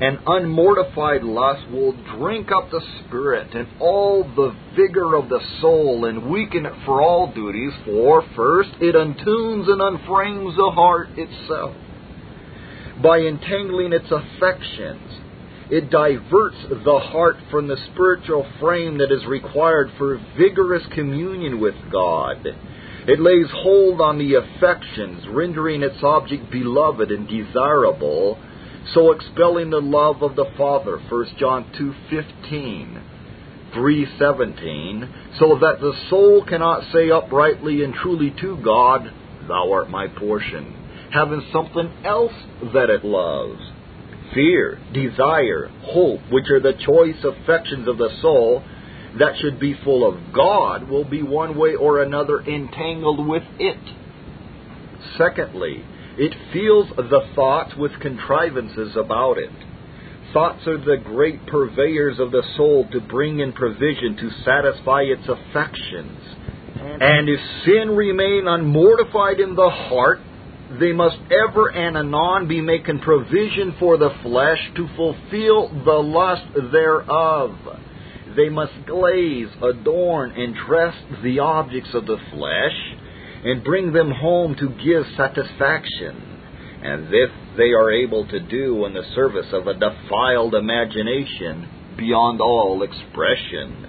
An 0.00 0.18
unmortified 0.26 1.22
lust 1.22 1.70
will 1.70 1.92
drink 2.18 2.50
up 2.50 2.68
the 2.70 2.82
spirit 2.98 3.54
and 3.54 3.68
all 3.78 4.24
the 4.24 4.52
vigor 4.74 5.14
of 5.14 5.28
the 5.28 5.40
soul 5.60 6.04
and 6.04 6.30
weaken 6.30 6.66
it 6.66 6.72
for 6.84 7.00
all 7.00 7.32
duties, 7.32 7.72
for 7.84 8.24
first 8.34 8.70
it 8.80 8.96
untunes 8.96 9.68
and 9.68 9.80
unframes 9.80 10.56
the 10.56 10.72
heart 10.74 11.10
itself. 11.16 11.76
By 13.00 13.18
entangling 13.18 13.92
its 13.92 14.10
affections, 14.10 15.20
it 15.70 15.90
diverts 15.90 16.56
the 16.68 16.98
heart 16.98 17.36
from 17.52 17.68
the 17.68 17.78
spiritual 17.92 18.46
frame 18.60 18.98
that 18.98 19.12
is 19.12 19.24
required 19.26 19.92
for 19.96 20.20
vigorous 20.36 20.82
communion 20.92 21.60
with 21.60 21.74
God. 21.92 22.44
It 23.06 23.20
lays 23.20 23.50
hold 23.62 24.00
on 24.00 24.18
the 24.18 24.34
affections, 24.34 25.24
rendering 25.28 25.84
its 25.84 26.02
object 26.02 26.50
beloved 26.50 27.12
and 27.12 27.28
desirable 27.28 28.38
so 28.92 29.12
expelling 29.12 29.70
the 29.70 29.80
love 29.80 30.22
of 30.22 30.36
the 30.36 30.46
Father, 30.58 30.98
1 31.08 31.26
John 31.38 31.64
2:15, 31.72 33.00
3:17, 33.72 35.08
so 35.38 35.56
that 35.56 35.80
the 35.80 35.94
soul 36.10 36.44
cannot 36.44 36.84
say 36.92 37.10
uprightly 37.10 37.82
and 37.82 37.94
truly 37.94 38.30
to 38.40 38.56
God, 38.56 39.10
Thou 39.48 39.72
art 39.72 39.90
my 39.90 40.08
portion, 40.08 40.74
having 41.10 41.42
something 41.52 41.90
else 42.04 42.32
that 42.72 42.90
it 42.90 43.04
loves. 43.04 43.60
Fear, 44.32 44.78
desire, 44.92 45.70
hope, 45.82 46.20
which 46.30 46.50
are 46.50 46.60
the 46.60 46.72
choice 46.72 47.22
affections 47.24 47.88
of 47.88 47.98
the 47.98 48.10
soul, 48.20 48.62
that 49.18 49.36
should 49.38 49.60
be 49.60 49.74
full 49.84 50.06
of 50.06 50.32
God, 50.32 50.88
will 50.88 51.04
be 51.04 51.22
one 51.22 51.56
way 51.56 51.74
or 51.74 52.02
another 52.02 52.40
entangled 52.40 53.26
with 53.26 53.44
it. 53.58 53.78
Secondly, 55.16 55.84
it 56.18 56.34
feels 56.52 56.88
the 56.96 57.20
thoughts 57.34 57.74
with 57.76 57.92
contrivances 58.00 58.96
about 58.96 59.38
it. 59.38 59.50
Thoughts 60.32 60.66
are 60.66 60.78
the 60.78 60.96
great 61.04 61.46
purveyors 61.46 62.18
of 62.18 62.30
the 62.30 62.42
soul 62.56 62.86
to 62.92 63.00
bring 63.00 63.40
in 63.40 63.52
provision 63.52 64.16
to 64.16 64.30
satisfy 64.44 65.02
its 65.02 65.28
affections. 65.28 66.20
And 66.76 67.28
if 67.28 67.40
sin 67.64 67.96
remain 67.96 68.46
unmortified 68.46 69.40
in 69.40 69.54
the 69.54 69.70
heart, 69.70 70.20
They 70.80 70.92
must 70.92 71.18
ever 71.30 71.68
and 71.68 71.96
anon 71.96 72.48
be 72.48 72.60
making 72.60 73.00
provision 73.00 73.76
for 73.78 73.96
the 73.96 74.10
flesh 74.22 74.58
to 74.76 74.88
fulfill 74.96 75.68
the 75.84 76.00
lust 76.02 76.46
thereof. 76.72 77.54
They 78.34 78.48
must 78.48 78.72
glaze, 78.86 79.48
adorn, 79.62 80.32
and 80.32 80.54
dress 80.66 80.94
the 81.22 81.38
objects 81.38 81.90
of 81.94 82.06
the 82.06 82.16
flesh, 82.32 82.96
and 83.44 83.62
bring 83.62 83.92
them 83.92 84.10
home 84.10 84.54
to 84.56 84.68
give 84.68 85.04
satisfaction. 85.16 86.40
And 86.82 87.06
this 87.06 87.30
they 87.56 87.72
are 87.72 87.92
able 87.92 88.26
to 88.26 88.40
do 88.40 88.84
in 88.84 88.94
the 88.94 89.04
service 89.14 89.46
of 89.52 89.66
a 89.66 89.74
defiled 89.74 90.54
imagination 90.54 91.68
beyond 91.96 92.40
all 92.40 92.82
expression. 92.82 93.86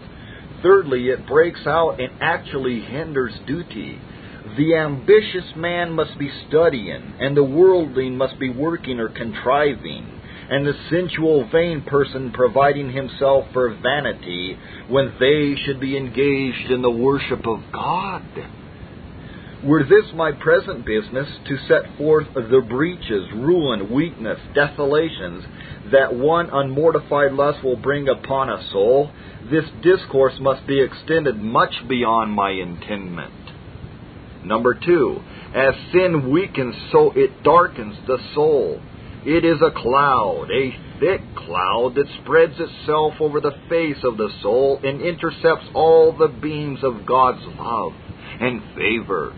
Thirdly, 0.62 1.10
it 1.10 1.28
breaks 1.28 1.66
out 1.66 2.00
and 2.00 2.12
actually 2.22 2.82
hinders 2.82 3.34
duty. 3.48 4.00
The 4.58 4.76
ambitious 4.76 5.56
man 5.56 5.92
must 5.94 6.18
be 6.20 6.32
studying, 6.48 7.16
and 7.20 7.36
the 7.36 7.44
worldling 7.44 8.18
must 8.18 8.40
be 8.40 8.50
working 8.50 9.00
or 9.00 9.10
contriving, 9.10 10.22
and 10.50 10.66
the 10.66 10.74
sensual 10.90 11.50
vain 11.52 11.82
person 11.82 12.32
providing 12.32 12.92
himself 12.92 13.46
for 13.52 13.74
vanity, 13.74 14.58
when 14.88 15.14
they 15.20 15.56
should 15.66 15.80
be 15.80 15.98
engaged 15.98 16.72
in 16.72 16.84
the 16.84 16.92
worship 16.92 17.46
of 17.48 17.60
God. 17.74 18.24
Were 19.66 19.84
this 19.84 20.06
my 20.14 20.32
present 20.32 20.86
business, 20.86 21.28
to 21.48 21.58
set 21.68 21.98
forth 21.98 22.28
the 22.36 22.62
breaches, 22.70 23.32
ruin, 23.34 23.92
weakness, 23.92 24.38
desolations, 24.54 25.44
that 25.92 26.14
one 26.14 26.52
unmortified 26.52 27.34
lust 27.34 27.64
will 27.64 27.76
bring 27.76 28.08
upon 28.08 28.52
a 28.52 28.64
soul, 28.72 29.10
this 29.50 29.66
discourse 29.82 30.36
must 30.40 30.68
be 30.68 30.80
extended 30.82 31.38
much 31.38 31.74
beyond 31.90 32.32
my 32.32 32.52
intendment. 32.52 33.34
Number 34.44 34.76
two, 34.76 35.20
as 35.56 35.74
sin 35.92 36.30
weakens, 36.30 36.76
so 36.92 37.12
it 37.16 37.42
darkens 37.42 37.98
the 38.06 38.20
soul. 38.36 38.80
It 39.26 39.44
is 39.44 39.64
a 39.64 39.72
cloud, 39.72 40.48
a 40.52 40.78
thick 41.00 41.22
cloud 41.36 41.96
that 41.96 42.06
spreads 42.22 42.54
itself 42.60 43.16
over 43.20 43.42
the 43.42 43.58
face 43.68 44.04
of 44.04 44.18
the 44.18 44.30
soul 44.44 44.80
and 44.84 45.02
intercepts 45.02 45.66
all 45.74 46.16
the 46.16 46.28
beams 46.28 46.84
of 46.84 47.08
God's 47.08 47.44
love 47.58 47.94
and 48.40 48.62
favor. 48.76 49.34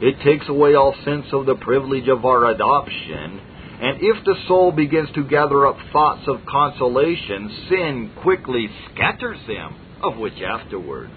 It 0.00 0.20
takes 0.24 0.48
away 0.48 0.74
all 0.74 0.94
sense 1.04 1.26
of 1.32 1.46
the 1.46 1.56
privilege 1.56 2.08
of 2.08 2.24
our 2.24 2.46
adoption. 2.46 3.40
And 3.82 3.98
if 4.00 4.24
the 4.24 4.34
soul 4.48 4.72
begins 4.72 5.10
to 5.14 5.24
gather 5.24 5.66
up 5.66 5.76
thoughts 5.92 6.22
of 6.26 6.44
consolation, 6.46 7.66
sin 7.68 8.10
quickly 8.22 8.68
scatters 8.92 9.38
them, 9.46 9.76
of 10.02 10.18
which 10.18 10.40
afterward. 10.40 11.10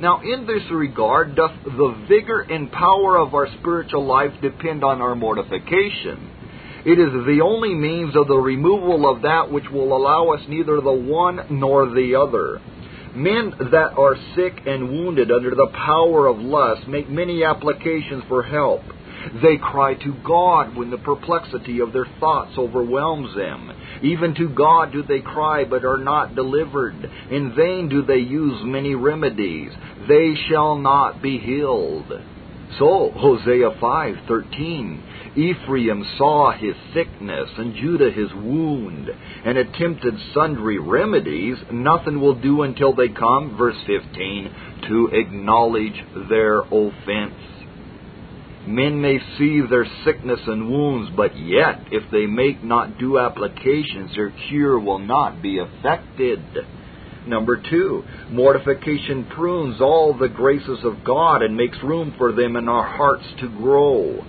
Now, 0.00 0.20
in 0.22 0.46
this 0.46 0.62
regard, 0.70 1.36
doth 1.36 1.52
the 1.64 2.06
vigor 2.08 2.40
and 2.40 2.72
power 2.72 3.16
of 3.18 3.34
our 3.34 3.48
spiritual 3.60 4.06
life 4.06 4.32
depend 4.42 4.84
on 4.84 5.00
our 5.00 5.14
mortification. 5.14 6.30
It 6.84 6.98
is 6.98 7.12
the 7.26 7.40
only 7.42 7.74
means 7.74 8.16
of 8.16 8.26
the 8.28 8.36
removal 8.36 9.08
of 9.08 9.22
that 9.22 9.50
which 9.50 9.70
will 9.70 9.96
allow 9.96 10.30
us 10.30 10.42
neither 10.48 10.80
the 10.80 10.92
one 10.92 11.40
nor 11.48 11.86
the 11.88 12.16
other. 12.16 12.60
Men 13.14 13.52
that 13.70 13.92
are 13.96 14.16
sick 14.34 14.62
and 14.66 14.90
wounded 14.90 15.30
under 15.30 15.50
the 15.50 15.70
power 15.72 16.26
of 16.26 16.38
lust 16.38 16.88
make 16.88 17.08
many 17.08 17.44
applications 17.44 18.24
for 18.28 18.42
help. 18.42 18.82
They 19.42 19.56
cry 19.56 19.94
to 19.94 20.14
God 20.26 20.76
when 20.76 20.90
the 20.90 20.98
perplexity 20.98 21.80
of 21.80 21.92
their 21.92 22.06
thoughts 22.20 22.58
overwhelms 22.58 23.34
them. 23.34 23.72
Even 24.02 24.34
to 24.34 24.48
God 24.48 24.92
do 24.92 25.02
they 25.02 25.20
cry, 25.20 25.64
but 25.64 25.84
are 25.84 25.98
not 25.98 26.34
delivered. 26.34 27.10
In 27.30 27.54
vain 27.54 27.88
do 27.88 28.02
they 28.02 28.18
use 28.18 28.60
many 28.64 28.94
remedies. 28.94 29.70
They 30.08 30.34
shall 30.48 30.76
not 30.76 31.22
be 31.22 31.38
healed. 31.38 32.12
So, 32.78 33.10
Hosea 33.14 33.70
5:13, 33.80 35.00
Ephraim 35.36 36.04
saw 36.16 36.52
his 36.52 36.74
sickness, 36.92 37.50
and 37.58 37.74
Judah 37.74 38.10
his 38.10 38.32
wound, 38.32 39.08
and 39.44 39.58
attempted 39.58 40.14
sundry 40.32 40.78
remedies. 40.78 41.56
Nothing 41.72 42.20
will 42.20 42.36
do 42.40 42.62
until 42.62 42.94
they 42.94 43.08
come, 43.08 43.56
verse 43.56 43.76
15, 43.86 44.54
to 44.88 45.08
acknowledge 45.12 46.04
their 46.28 46.60
offense. 46.60 47.34
Men 48.66 49.02
may 49.02 49.18
see 49.36 49.60
their 49.68 49.86
sickness 50.04 50.40
and 50.46 50.70
wounds, 50.70 51.10
but 51.16 51.36
yet, 51.36 51.80
if 51.90 52.10
they 52.10 52.26
make 52.26 52.62
not 52.62 52.98
due 52.98 53.18
applications, 53.18 54.14
their 54.14 54.32
cure 54.48 54.78
will 54.78 55.00
not 55.00 55.42
be 55.42 55.58
effected. 55.58 56.40
Number 57.26 57.60
two, 57.70 58.04
mortification 58.30 59.26
prunes 59.34 59.80
all 59.80 60.14
the 60.14 60.28
graces 60.28 60.78
of 60.84 61.04
God 61.04 61.42
and 61.42 61.56
makes 61.56 61.76
room 61.82 62.14
for 62.16 62.32
them 62.32 62.56
in 62.56 62.68
our 62.68 62.86
hearts 62.86 63.24
to 63.40 63.48
grow 63.48 64.24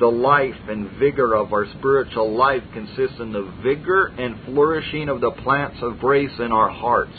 the 0.00 0.06
life 0.06 0.56
and 0.66 0.98
vigor 0.98 1.34
of 1.34 1.52
our 1.52 1.66
spiritual 1.78 2.34
life 2.34 2.62
consists 2.72 3.20
in 3.20 3.32
the 3.32 3.52
vigor 3.62 4.06
and 4.06 4.34
flourishing 4.46 5.10
of 5.10 5.20
the 5.20 5.30
plants 5.30 5.76
of 5.82 5.98
grace 5.98 6.32
in 6.38 6.50
our 6.50 6.70
hearts. 6.70 7.16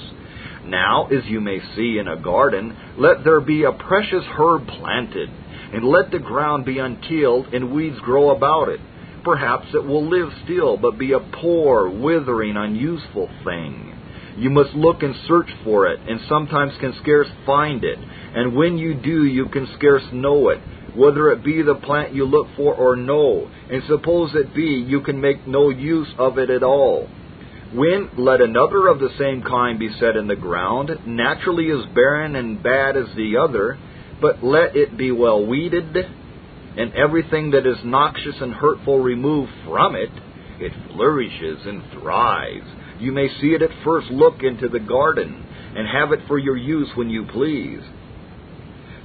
Now, 0.65 1.07
as 1.07 1.23
you 1.25 1.41
may 1.41 1.59
see 1.75 1.99
in 1.99 2.07
a 2.07 2.19
garden, 2.19 2.75
let 2.97 3.23
there 3.23 3.39
be 3.39 3.63
a 3.63 3.71
precious 3.71 4.23
herb 4.35 4.67
planted, 4.67 5.29
and 5.73 5.85
let 5.85 6.09
the 6.09 6.19
ground 6.19 6.65
be 6.65 6.79
untilled 6.79 7.53
and 7.53 7.71
weeds 7.71 7.99
grow 7.99 8.35
about 8.35 8.69
it. 8.69 8.79
Perhaps 9.23 9.67
it 9.75 9.85
will 9.85 10.09
live 10.09 10.29
still, 10.43 10.75
but 10.77 10.97
be 10.97 11.13
a 11.13 11.19
poor, 11.19 11.87
withering, 11.87 12.57
unuseful 12.57 13.29
thing. 13.43 13.95
You 14.37 14.49
must 14.49 14.73
look 14.73 15.03
and 15.03 15.13
search 15.27 15.49
for 15.63 15.87
it, 15.87 15.99
and 16.07 16.19
sometimes 16.27 16.73
can 16.79 16.95
scarce 17.01 17.27
find 17.45 17.83
it. 17.83 17.99
And 17.99 18.55
when 18.55 18.79
you 18.79 18.95
do, 18.95 19.25
you 19.25 19.49
can 19.49 19.67
scarce 19.77 20.03
know 20.11 20.49
it 20.49 20.59
whether 20.95 21.31
it 21.31 21.43
be 21.43 21.61
the 21.61 21.75
plant 21.75 22.13
you 22.13 22.25
look 22.25 22.47
for 22.55 22.73
or 22.73 22.95
no, 22.95 23.49
and 23.69 23.83
suppose 23.87 24.31
it 24.35 24.53
be, 24.53 24.85
you 24.87 25.01
can 25.01 25.21
make 25.21 25.47
no 25.47 25.69
use 25.69 26.09
of 26.17 26.37
it 26.37 26.49
at 26.49 26.63
all. 26.63 27.07
When 27.73 28.09
let 28.17 28.41
another 28.41 28.87
of 28.87 28.99
the 28.99 29.11
same 29.17 29.43
kind 29.43 29.79
be 29.79 29.89
set 29.99 30.17
in 30.17 30.27
the 30.27 30.35
ground, 30.35 30.91
naturally 31.05 31.69
as 31.71 31.93
barren 31.95 32.35
and 32.35 32.61
bad 32.61 32.97
as 32.97 33.07
the 33.15 33.37
other, 33.37 33.77
but 34.21 34.43
let 34.43 34.75
it 34.75 34.97
be 34.97 35.11
well 35.11 35.45
weeded, 35.45 35.95
and 35.95 36.93
everything 36.93 37.51
that 37.51 37.65
is 37.65 37.77
noxious 37.85 38.35
and 38.41 38.53
hurtful 38.53 38.99
removed 38.99 39.51
from 39.65 39.95
it, 39.95 40.09
it 40.59 40.73
flourishes 40.91 41.59
and 41.65 41.81
thrives. 41.93 42.67
You 42.99 43.13
may 43.13 43.29
see 43.39 43.47
it 43.47 43.61
at 43.61 43.83
first 43.85 44.11
look 44.11 44.43
into 44.43 44.67
the 44.67 44.79
garden, 44.79 45.47
and 45.75 45.87
have 45.87 46.11
it 46.11 46.27
for 46.27 46.37
your 46.37 46.57
use 46.57 46.89
when 46.95 47.09
you 47.09 47.25
please. 47.31 47.81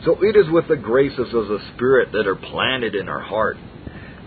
So 0.06 0.22
it 0.22 0.36
is 0.36 0.46
with 0.50 0.68
the 0.68 0.76
graces 0.76 1.34
of 1.34 1.48
the 1.48 1.58
Spirit 1.74 2.12
that 2.12 2.28
are 2.28 2.36
planted 2.36 2.94
in 2.94 3.08
our 3.08 3.22
heart. 3.22 3.56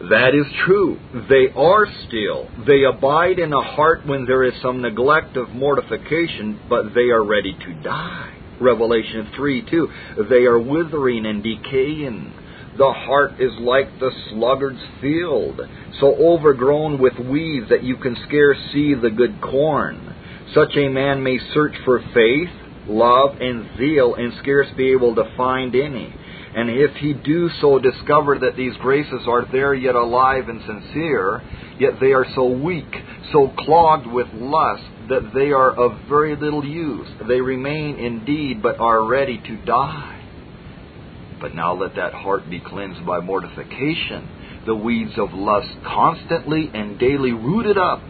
That 0.10 0.36
is 0.36 0.46
true. 0.66 1.00
They 1.30 1.48
are 1.56 1.88
still. 2.06 2.50
They 2.68 2.84
abide 2.84 3.40
in 3.40 3.54
a 3.54 3.76
heart 3.76 4.06
when 4.06 4.26
there 4.26 4.44
is 4.44 4.54
some 4.62 4.82
neglect 4.82 5.38
of 5.38 5.50
mortification, 5.50 6.60
but 6.70 6.94
they 6.94 7.10
are 7.12 7.24
ready 7.24 7.54
to 7.54 7.74
die. 7.82 8.36
Revelation 8.60 9.32
3 9.38 9.70
2. 9.72 9.88
They 10.30 10.44
are 10.44 10.60
withering 10.60 11.26
and 11.26 11.42
decaying. 11.42 12.34
The 12.78 12.92
heart 12.92 13.40
is 13.40 13.52
like 13.60 14.00
the 14.00 14.12
sluggard's 14.30 14.84
field, 15.02 15.62
so 16.00 16.16
overgrown 16.16 17.02
with 17.02 17.18
weeds 17.20 17.70
that 17.70 17.84
you 17.84 17.96
can 17.96 18.18
scarce 18.28 18.58
see 18.74 18.96
the 18.96 19.10
good 19.10 19.42
corn. 19.42 20.16
Such 20.54 20.76
a 20.76 20.90
man 20.90 21.24
may 21.24 21.40
search 21.54 21.76
for 21.86 22.02
faith, 22.14 22.50
love, 22.88 23.38
and 23.40 23.78
zeal, 23.78 24.16
and 24.16 24.34
scarce 24.42 24.68
be 24.76 24.92
able 24.92 25.16
to 25.16 25.34
find 25.36 25.76
any. 25.76 26.14
And 26.56 26.70
if 26.70 26.96
he 26.96 27.14
do 27.14 27.50
so 27.62 27.78
discover 27.80 28.40
that 28.40 28.56
these 28.58 28.76
graces 28.78 29.22
are 29.28 29.46
there 29.52 29.74
yet 29.74 29.96
alive 29.96 30.50
and 30.50 30.62
sincere, 30.62 31.44
yet 31.80 32.00
they 32.00 32.14
are 32.14 32.26
so 32.34 32.48
weak, 32.48 32.92
so 33.32 33.54
clogged 33.58 34.08
with 34.08 34.28
lust, 34.34 34.84
that 35.10 35.32
they 35.34 35.52
are 35.52 35.72
of 35.72 36.08
very 36.08 36.36
little 36.36 36.66
use. 36.66 37.08
They 37.28 37.42
remain 37.42 38.00
indeed, 38.00 38.64
but 38.64 38.80
are 38.80 39.04
ready 39.04 39.38
to 39.38 39.66
die. 39.66 40.16
But 41.40 41.56
now 41.56 41.74
let 41.74 41.96
that 41.96 42.14
heart 42.14 42.50
be 42.50 42.60
cleansed 42.60 43.06
by 43.06 43.20
mortification, 43.20 44.64
the 44.66 44.76
weeds 44.76 45.14
of 45.18 45.34
lust 45.34 45.70
constantly 45.86 46.70
and 46.74 47.00
daily 47.00 47.32
rooted 47.32 47.78
up 47.78 48.02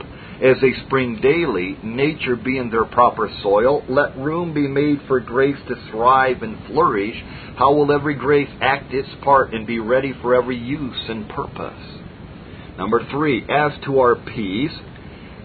as 0.41 0.55
they 0.61 0.71
spring 0.85 1.19
daily, 1.21 1.77
nature 1.83 2.37
being 2.37 2.69
their 2.69 2.85
proper 2.85 3.29
soil, 3.43 3.83
let 3.89 4.17
room 4.17 4.53
be 4.53 4.67
made 4.67 5.01
for 5.05 5.19
grace 5.19 5.57
to 5.67 5.75
thrive 5.91 6.41
and 6.41 6.65
flourish. 6.67 7.15
How 7.57 7.73
will 7.73 7.91
every 7.91 8.15
grace 8.15 8.49
act 8.61 8.93
its 8.93 9.09
part 9.21 9.53
and 9.53 9.67
be 9.67 9.79
ready 9.79 10.13
for 10.21 10.33
every 10.35 10.57
use 10.57 11.01
and 11.09 11.27
purpose? 11.27 11.83
Number 12.77 13.05
three, 13.11 13.43
as 13.49 13.73
to 13.85 13.99
our 13.99 14.15
peace, 14.15 14.71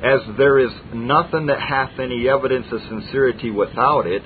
as 0.00 0.20
there 0.38 0.60
is 0.60 0.70
nothing 0.94 1.46
that 1.46 1.60
hath 1.60 1.98
any 1.98 2.28
evidence 2.28 2.66
of 2.70 2.80
sincerity 2.88 3.50
without 3.50 4.06
it, 4.06 4.22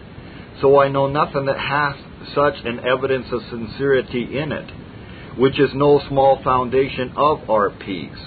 so 0.61 0.79
I 0.79 0.89
know 0.89 1.07
nothing 1.07 1.47
that 1.47 1.59
hath 1.59 1.97
such 2.35 2.55
an 2.67 2.81
evidence 2.81 3.27
of 3.33 3.41
sincerity 3.49 4.39
in 4.39 4.53
it, 4.53 5.39
which 5.39 5.59
is 5.59 5.71
no 5.73 6.03
small 6.09 6.43
foundation 6.43 7.15
of 7.17 7.49
our 7.49 7.71
peace 7.71 8.19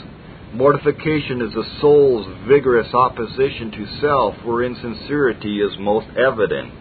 Mortification 0.53 1.41
is 1.41 1.53
the 1.53 1.63
soul's 1.79 2.27
vigorous 2.45 2.93
opposition 2.93 3.71
to 3.71 3.99
self, 4.01 4.35
where 4.43 4.63
insincerity 4.63 5.61
is 5.61 5.71
most 5.79 6.07
evident. 6.17 6.73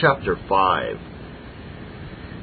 Chapter 0.00 0.36
5 0.48 0.96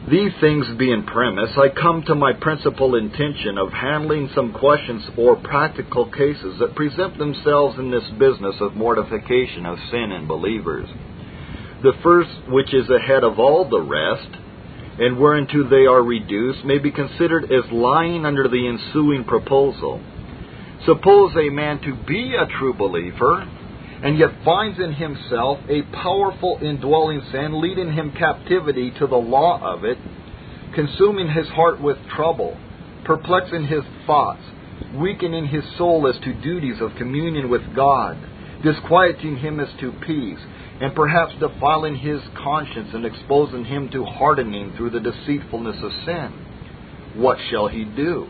These 0.10 0.32
things 0.40 0.66
being 0.80 1.04
premise, 1.04 1.50
I 1.58 1.68
come 1.68 2.04
to 2.04 2.16
my 2.16 2.32
principal 2.32 2.96
intention 2.96 3.58
of 3.58 3.74
handling 3.74 4.30
some 4.34 4.54
questions 4.54 5.04
or 5.18 5.36
practical 5.36 6.10
cases 6.10 6.60
that 6.60 6.76
present 6.76 7.18
themselves 7.18 7.78
in 7.78 7.92
this 7.92 8.10
business 8.18 8.56
of 8.62 8.74
mortification 8.74 9.66
of 9.66 9.78
sin 9.92 10.14
in 10.14 10.28
believers. 10.28 10.88
The 11.84 11.92
first, 12.02 12.32
which 12.48 12.74
is 12.74 12.90
ahead 12.90 13.26
of 13.26 13.38
all 13.38 13.70
the 13.70 13.82
rest, 13.82 14.30
and 14.98 15.20
whereunto 15.20 15.68
they 15.68 15.88
are 15.88 16.02
reduced, 16.02 16.64
may 16.64 16.78
be 16.78 16.92
considered 16.92 17.52
as 17.52 17.70
lying 17.70 18.26
under 18.26 18.48
the 18.48 18.66
ensuing 18.66 19.26
proposal. 19.26 20.00
Suppose 20.86 21.32
a 21.38 21.50
man 21.50 21.80
to 21.82 21.96
be 22.06 22.36
a 22.36 22.46
true 22.60 22.74
believer, 22.74 23.48
and 24.04 24.18
yet 24.18 24.32
finds 24.44 24.80
in 24.80 24.92
himself 24.94 25.60
a 25.70 25.82
powerful 25.84 26.60
indwelling 26.62 27.22
sin, 27.32 27.62
leading 27.62 27.94
him 27.94 28.12
captivity 28.12 28.92
to 29.00 29.08
the 29.08 29.16
law 29.16 29.62
of 29.62 29.86
it, 29.86 29.98
consuming 30.76 31.30
his 31.30 31.48
heart 31.50 31.82
with 31.82 31.98
trouble, 32.16 32.58
perplexing 33.06 33.66
his 33.66 33.84
thoughts, 34.06 34.42
weakening 34.96 35.48
his 35.48 35.64
soul 35.78 36.08
as 36.08 36.20
to 36.22 36.42
duties 36.42 36.82
of 36.82 36.96
communion 36.98 37.50
with 37.50 37.62
God, 37.74 38.18
disquieting 38.62 39.38
him 39.38 39.62
as 39.62 39.70
to 39.80 39.94
peace, 40.06 40.40
and 40.82 40.94
perhaps 40.94 41.34
defiling 41.40 41.96
his 41.96 42.20
conscience 42.36 42.90
and 42.94 43.06
exposing 43.06 43.64
him 43.64 43.90
to 43.92 44.04
hardening 44.04 44.74
through 44.76 44.90
the 44.90 45.00
deceitfulness 45.00 45.78
of 45.82 45.92
sin. 46.06 46.34
What 47.16 47.38
shall 47.50 47.68
he 47.68 47.86
do? 47.86 48.28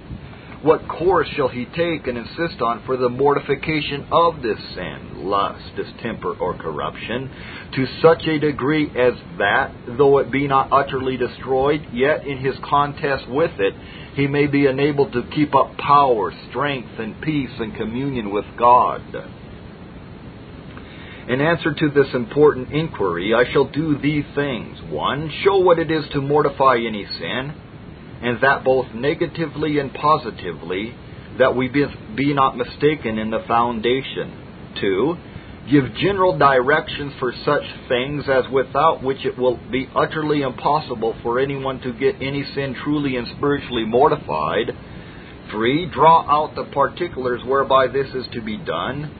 What 0.63 0.87
course 0.87 1.27
shall 1.35 1.49
he 1.49 1.65
take 1.65 2.07
and 2.07 2.17
insist 2.17 2.61
on 2.61 2.83
for 2.85 2.95
the 2.95 3.09
mortification 3.09 4.05
of 4.09 4.41
this 4.41 4.57
sin, 4.73 5.25
lust, 5.25 5.61
distemper, 5.75 6.31
or 6.39 6.57
corruption, 6.57 7.29
to 7.75 7.85
such 8.01 8.25
a 8.25 8.39
degree 8.39 8.87
as 8.87 9.13
that, 9.39 9.73
though 9.97 10.19
it 10.19 10.31
be 10.31 10.47
not 10.47 10.69
utterly 10.71 11.17
destroyed, 11.17 11.85
yet 11.91 12.25
in 12.25 12.37
his 12.37 12.55
contest 12.63 13.25
with 13.27 13.51
it, 13.59 13.73
he 14.15 14.27
may 14.27 14.47
be 14.47 14.65
enabled 14.65 15.11
to 15.11 15.23
keep 15.35 15.53
up 15.53 15.75
power, 15.77 16.33
strength, 16.49 16.97
and 16.97 17.19
peace 17.21 17.51
and 17.59 17.75
communion 17.75 18.31
with 18.31 18.45
God? 18.57 19.01
In 21.27 21.41
answer 21.41 21.73
to 21.73 21.89
this 21.89 22.13
important 22.13 22.71
inquiry, 22.71 23.33
I 23.33 23.51
shall 23.51 23.65
do 23.65 23.97
these 23.97 24.25
things. 24.33 24.77
One, 24.89 25.29
show 25.43 25.57
what 25.57 25.79
it 25.79 25.91
is 25.91 26.05
to 26.13 26.21
mortify 26.21 26.77
any 26.77 27.05
sin 27.19 27.53
and 28.23 28.41
that 28.41 28.63
both 28.63 28.87
negatively 28.93 29.79
and 29.79 29.93
positively, 29.93 30.95
that 31.39 31.55
we 31.55 31.67
be, 31.67 31.85
be 32.15 32.33
not 32.33 32.57
mistaken 32.57 33.17
in 33.17 33.29
the 33.29 33.43
foundation. 33.47 34.75
2. 34.79 35.17
Give 35.69 35.93
general 35.95 36.37
directions 36.37 37.13
for 37.19 37.33
such 37.45 37.63
things 37.89 38.23
as 38.29 38.45
without 38.51 39.03
which 39.03 39.25
it 39.25 39.37
will 39.37 39.59
be 39.71 39.89
utterly 39.93 40.41
impossible 40.41 41.15
for 41.21 41.39
anyone 41.39 41.81
to 41.81 41.91
get 41.93 42.15
any 42.21 42.43
sin 42.55 42.75
truly 42.83 43.17
and 43.17 43.27
spiritually 43.37 43.85
mortified. 43.85 44.71
3. 45.51 45.89
Draw 45.93 46.21
out 46.29 46.55
the 46.55 46.65
particulars 46.73 47.41
whereby 47.45 47.87
this 47.87 48.07
is 48.13 48.25
to 48.33 48.41
be 48.41 48.57
done, 48.57 49.13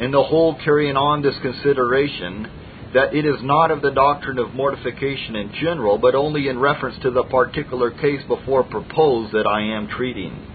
and 0.00 0.12
the 0.12 0.22
whole 0.22 0.58
carrying 0.64 0.96
on 0.96 1.22
this 1.22 1.36
consideration 1.42 2.50
that 2.94 3.14
it 3.14 3.26
is 3.26 3.36
not 3.42 3.70
of 3.70 3.82
the 3.82 3.90
doctrine 3.90 4.38
of 4.38 4.54
mortification 4.54 5.36
in 5.36 5.52
general, 5.60 5.98
but 5.98 6.14
only 6.14 6.48
in 6.48 6.58
reference 6.58 6.96
to 7.02 7.10
the 7.10 7.24
particular 7.24 7.90
case 7.90 8.22
before 8.26 8.64
proposed 8.64 9.32
that 9.32 9.46
I 9.46 9.76
am 9.76 9.88
treating. 9.88 10.46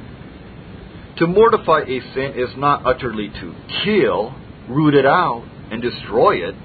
To 1.18 1.28
mortify 1.28 1.82
a 1.82 2.00
sin 2.16 2.34
is 2.36 2.50
not 2.58 2.86
utterly 2.88 3.30
to 3.30 3.56
kill, 3.84 4.34
root 4.68 4.96
it 4.96 5.06
out, 5.06 5.48
and 5.72 5.82
destroy 5.82 6.48
it, 6.48 6.56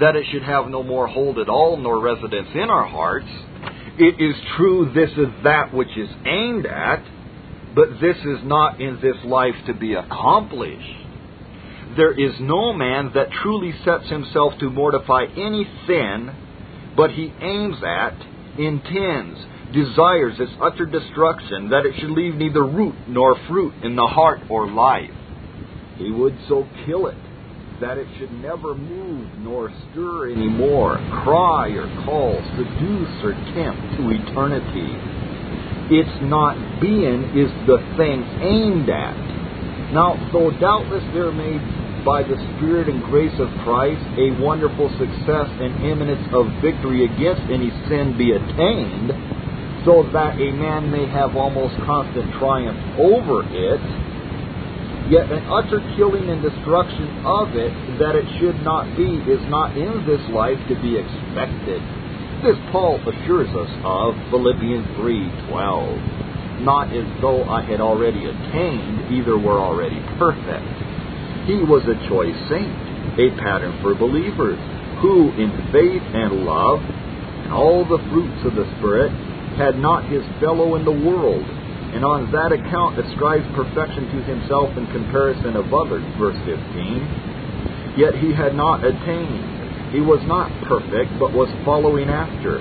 that 0.00 0.16
it 0.16 0.26
should 0.32 0.42
have 0.42 0.68
no 0.68 0.82
more 0.82 1.06
hold 1.06 1.38
at 1.38 1.48
all 1.48 1.76
nor 1.76 2.00
residence 2.00 2.48
in 2.54 2.68
our 2.68 2.86
hearts. 2.86 3.28
It 3.98 4.20
is 4.20 4.34
true 4.56 4.90
this 4.92 5.10
is 5.10 5.44
that 5.44 5.72
which 5.72 5.96
is 5.96 6.10
aimed 6.26 6.66
at, 6.66 7.04
but 7.74 8.00
this 8.00 8.16
is 8.16 8.40
not 8.42 8.80
in 8.80 8.96
this 9.00 9.16
life 9.24 9.54
to 9.66 9.74
be 9.74 9.94
accomplished 9.94 11.05
there 11.94 12.12
is 12.12 12.34
no 12.40 12.72
man 12.72 13.12
that 13.14 13.30
truly 13.42 13.72
sets 13.84 14.08
himself 14.08 14.54
to 14.60 14.70
mortify 14.70 15.24
any 15.36 15.68
sin, 15.86 16.30
but 16.96 17.10
he 17.10 17.32
aims 17.40 17.76
at, 17.86 18.16
intends, 18.58 19.38
desires 19.72 20.36
its 20.38 20.52
utter 20.60 20.86
destruction, 20.86 21.70
that 21.70 21.86
it 21.86 21.94
should 22.00 22.10
leave 22.10 22.34
neither 22.34 22.64
root 22.64 22.94
nor 23.08 23.36
fruit 23.46 23.74
in 23.84 23.96
the 23.96 24.06
heart 24.06 24.40
or 24.50 24.70
life. 24.70 25.10
He 25.96 26.10
would 26.10 26.36
so 26.48 26.66
kill 26.84 27.06
it 27.06 27.16
that 27.80 27.98
it 27.98 28.06
should 28.18 28.32
never 28.40 28.74
move 28.74 29.28
nor 29.38 29.70
stir 29.90 30.32
any 30.32 30.48
more, 30.48 30.96
cry 31.24 31.68
or 31.68 31.86
call, 32.04 32.32
seduce 32.56 33.24
or 33.24 33.32
tempt 33.52 33.96
to 33.96 34.08
eternity. 34.10 34.96
Its 35.92 36.10
not 36.22 36.80
being 36.80 37.22
is 37.36 37.52
the 37.66 37.78
thing 37.96 38.24
aimed 38.40 38.88
at. 38.88 39.92
Now, 39.92 40.16
though 40.32 40.50
doubtless 40.58 41.04
there 41.12 41.30
may 41.30 41.60
by 42.06 42.22
the 42.22 42.38
Spirit 42.54 42.88
and 42.88 43.02
grace 43.02 43.34
of 43.42 43.50
Christ, 43.66 43.98
a 44.14 44.30
wonderful 44.38 44.86
success 44.94 45.50
and 45.58 45.82
eminence 45.82 46.22
of 46.30 46.46
victory 46.62 47.02
against 47.02 47.42
any 47.50 47.74
sin 47.90 48.14
be 48.14 48.30
attained, 48.30 49.10
so 49.82 50.06
that 50.14 50.38
a 50.38 50.54
man 50.54 50.86
may 50.86 51.10
have 51.10 51.34
almost 51.34 51.74
constant 51.82 52.30
triumph 52.38 52.78
over 52.94 53.42
it, 53.50 53.82
yet 55.10 55.26
an 55.34 55.42
utter 55.50 55.82
killing 55.98 56.30
and 56.30 56.40
destruction 56.46 57.10
of 57.26 57.58
it 57.58 57.74
that 57.98 58.14
it 58.14 58.26
should 58.38 58.62
not 58.62 58.86
be 58.96 59.18
is 59.26 59.42
not 59.50 59.74
in 59.74 60.06
this 60.06 60.22
life 60.30 60.62
to 60.70 60.78
be 60.78 60.94
expected. 60.94 61.82
This 62.46 62.58
Paul 62.70 63.02
assures 63.02 63.50
us 63.50 63.72
of 63.82 64.14
Philippians 64.30 64.86
3:12. 64.94 66.62
Not 66.62 66.94
as 66.94 67.04
though 67.20 67.44
I 67.50 67.62
had 67.62 67.80
already 67.80 68.26
attained, 68.26 69.12
either 69.12 69.36
were 69.36 69.58
already 69.58 70.00
perfect 70.18 70.85
he 71.46 71.62
was 71.62 71.86
a 71.86 71.94
choice 72.10 72.36
saint, 72.50 72.74
a 73.22 73.30
pattern 73.38 73.78
for 73.80 73.94
believers, 73.94 74.58
who 75.00 75.30
in 75.38 75.50
faith 75.70 76.02
and 76.02 76.44
love 76.44 76.82
and 77.46 77.54
all 77.54 77.86
the 77.86 78.02
fruits 78.10 78.42
of 78.42 78.58
the 78.58 78.66
Spirit 78.78 79.14
had 79.54 79.78
not 79.78 80.10
his 80.10 80.26
fellow 80.42 80.74
in 80.74 80.84
the 80.84 80.92
world, 80.92 81.46
and 81.94 82.04
on 82.04 82.26
that 82.34 82.50
account 82.50 82.98
ascribes 82.98 83.46
perfection 83.54 84.10
to 84.10 84.18
himself 84.26 84.74
in 84.76 84.84
comparison 84.90 85.54
of 85.54 85.72
others. 85.72 86.02
Verse 86.18 86.36
15. 86.42 87.94
Yet 87.96 88.18
he 88.18 88.34
had 88.34 88.58
not 88.58 88.84
attained. 88.84 89.94
He 89.94 90.02
was 90.02 90.20
not 90.26 90.50
perfect, 90.66 91.14
but 91.22 91.32
was 91.32 91.48
following 91.64 92.10
after. 92.10 92.58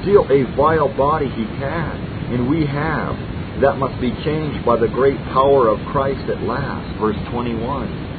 Still 0.00 0.24
a 0.32 0.48
vile 0.56 0.88
body 0.96 1.28
he 1.28 1.44
had, 1.60 1.94
and 2.32 2.48
we 2.48 2.64
have, 2.64 3.14
that 3.60 3.76
must 3.76 4.00
be 4.00 4.10
changed 4.24 4.64
by 4.64 4.80
the 4.80 4.88
great 4.88 5.20
power 5.36 5.68
of 5.68 5.78
Christ 5.92 6.24
at 6.32 6.42
last. 6.42 6.88
Verse 6.98 7.20
21. 7.30 8.13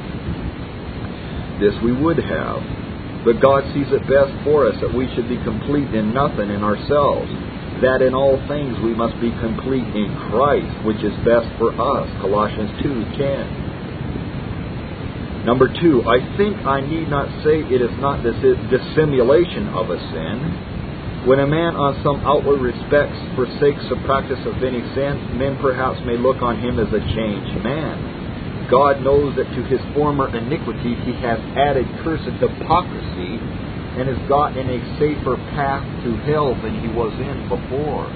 This 1.60 1.74
we 1.82 1.92
would 1.92 2.18
have. 2.18 2.60
But 3.24 3.40
God 3.40 3.64
sees 3.74 3.90
it 3.90 4.06
best 4.06 4.32
for 4.44 4.68
us 4.68 4.78
that 4.80 4.94
we 4.94 5.08
should 5.14 5.28
be 5.28 5.38
complete 5.42 5.92
in 5.94 6.14
nothing 6.14 6.50
in 6.50 6.62
ourselves, 6.62 7.26
that 7.82 8.00
in 8.00 8.14
all 8.14 8.38
things 8.46 8.78
we 8.84 8.94
must 8.94 9.18
be 9.20 9.30
complete 9.42 9.82
in 9.82 10.14
Christ, 10.30 10.84
which 10.86 11.02
is 11.02 11.12
best 11.26 11.48
for 11.58 11.74
us. 11.74 12.08
Colossians 12.20 12.70
2:10. 12.82 13.66
Number 15.44 15.68
2, 15.68 16.02
I 16.06 16.18
think 16.36 16.66
I 16.66 16.80
need 16.80 17.08
not 17.08 17.28
say 17.42 17.62
it 17.62 17.80
is 17.80 17.96
not 17.98 18.22
this 18.22 18.34
dissimulation 18.70 19.68
of 19.68 19.90
a 19.90 19.98
sin. 20.10 20.38
When 21.26 21.40
a 21.40 21.46
man 21.46 21.74
on 21.74 21.94
some 22.02 22.22
outward 22.26 22.60
respects 22.60 23.18
forsakes 23.34 23.88
the 23.88 23.96
practice 24.06 24.44
of 24.46 24.62
any 24.62 24.82
sin, 24.94 25.38
men 25.38 25.56
perhaps 25.58 26.00
may 26.06 26.16
look 26.16 26.42
on 26.42 26.58
him 26.58 26.78
as 26.78 26.92
a 26.92 27.00
changed 27.00 27.62
man. 27.62 28.25
God 28.70 29.02
knows 29.02 29.36
that 29.36 29.46
to 29.54 29.62
his 29.64 29.80
former 29.94 30.34
iniquity 30.34 30.94
he 31.06 31.14
has 31.22 31.38
added 31.54 31.86
cursed 32.02 32.26
hypocrisy 32.42 33.38
and 33.96 34.08
has 34.08 34.28
got 34.28 34.56
in 34.56 34.68
a 34.68 34.80
safer 34.98 35.36
path 35.54 35.84
to 36.04 36.16
hell 36.28 36.54
than 36.60 36.80
he 36.82 36.88
was 36.90 37.14
in 37.16 37.48
before. 37.48 38.10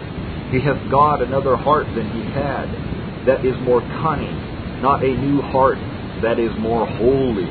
He 0.50 0.60
hath 0.60 0.90
got 0.90 1.22
another 1.22 1.56
heart 1.56 1.86
than 1.94 2.10
he 2.10 2.22
had 2.34 2.66
that 3.26 3.46
is 3.46 3.54
more 3.62 3.80
cunning, 4.02 4.34
not 4.82 5.04
a 5.04 5.14
new 5.14 5.40
heart 5.40 5.78
that 6.22 6.38
is 6.38 6.50
more 6.58 6.86
holy. 6.86 7.48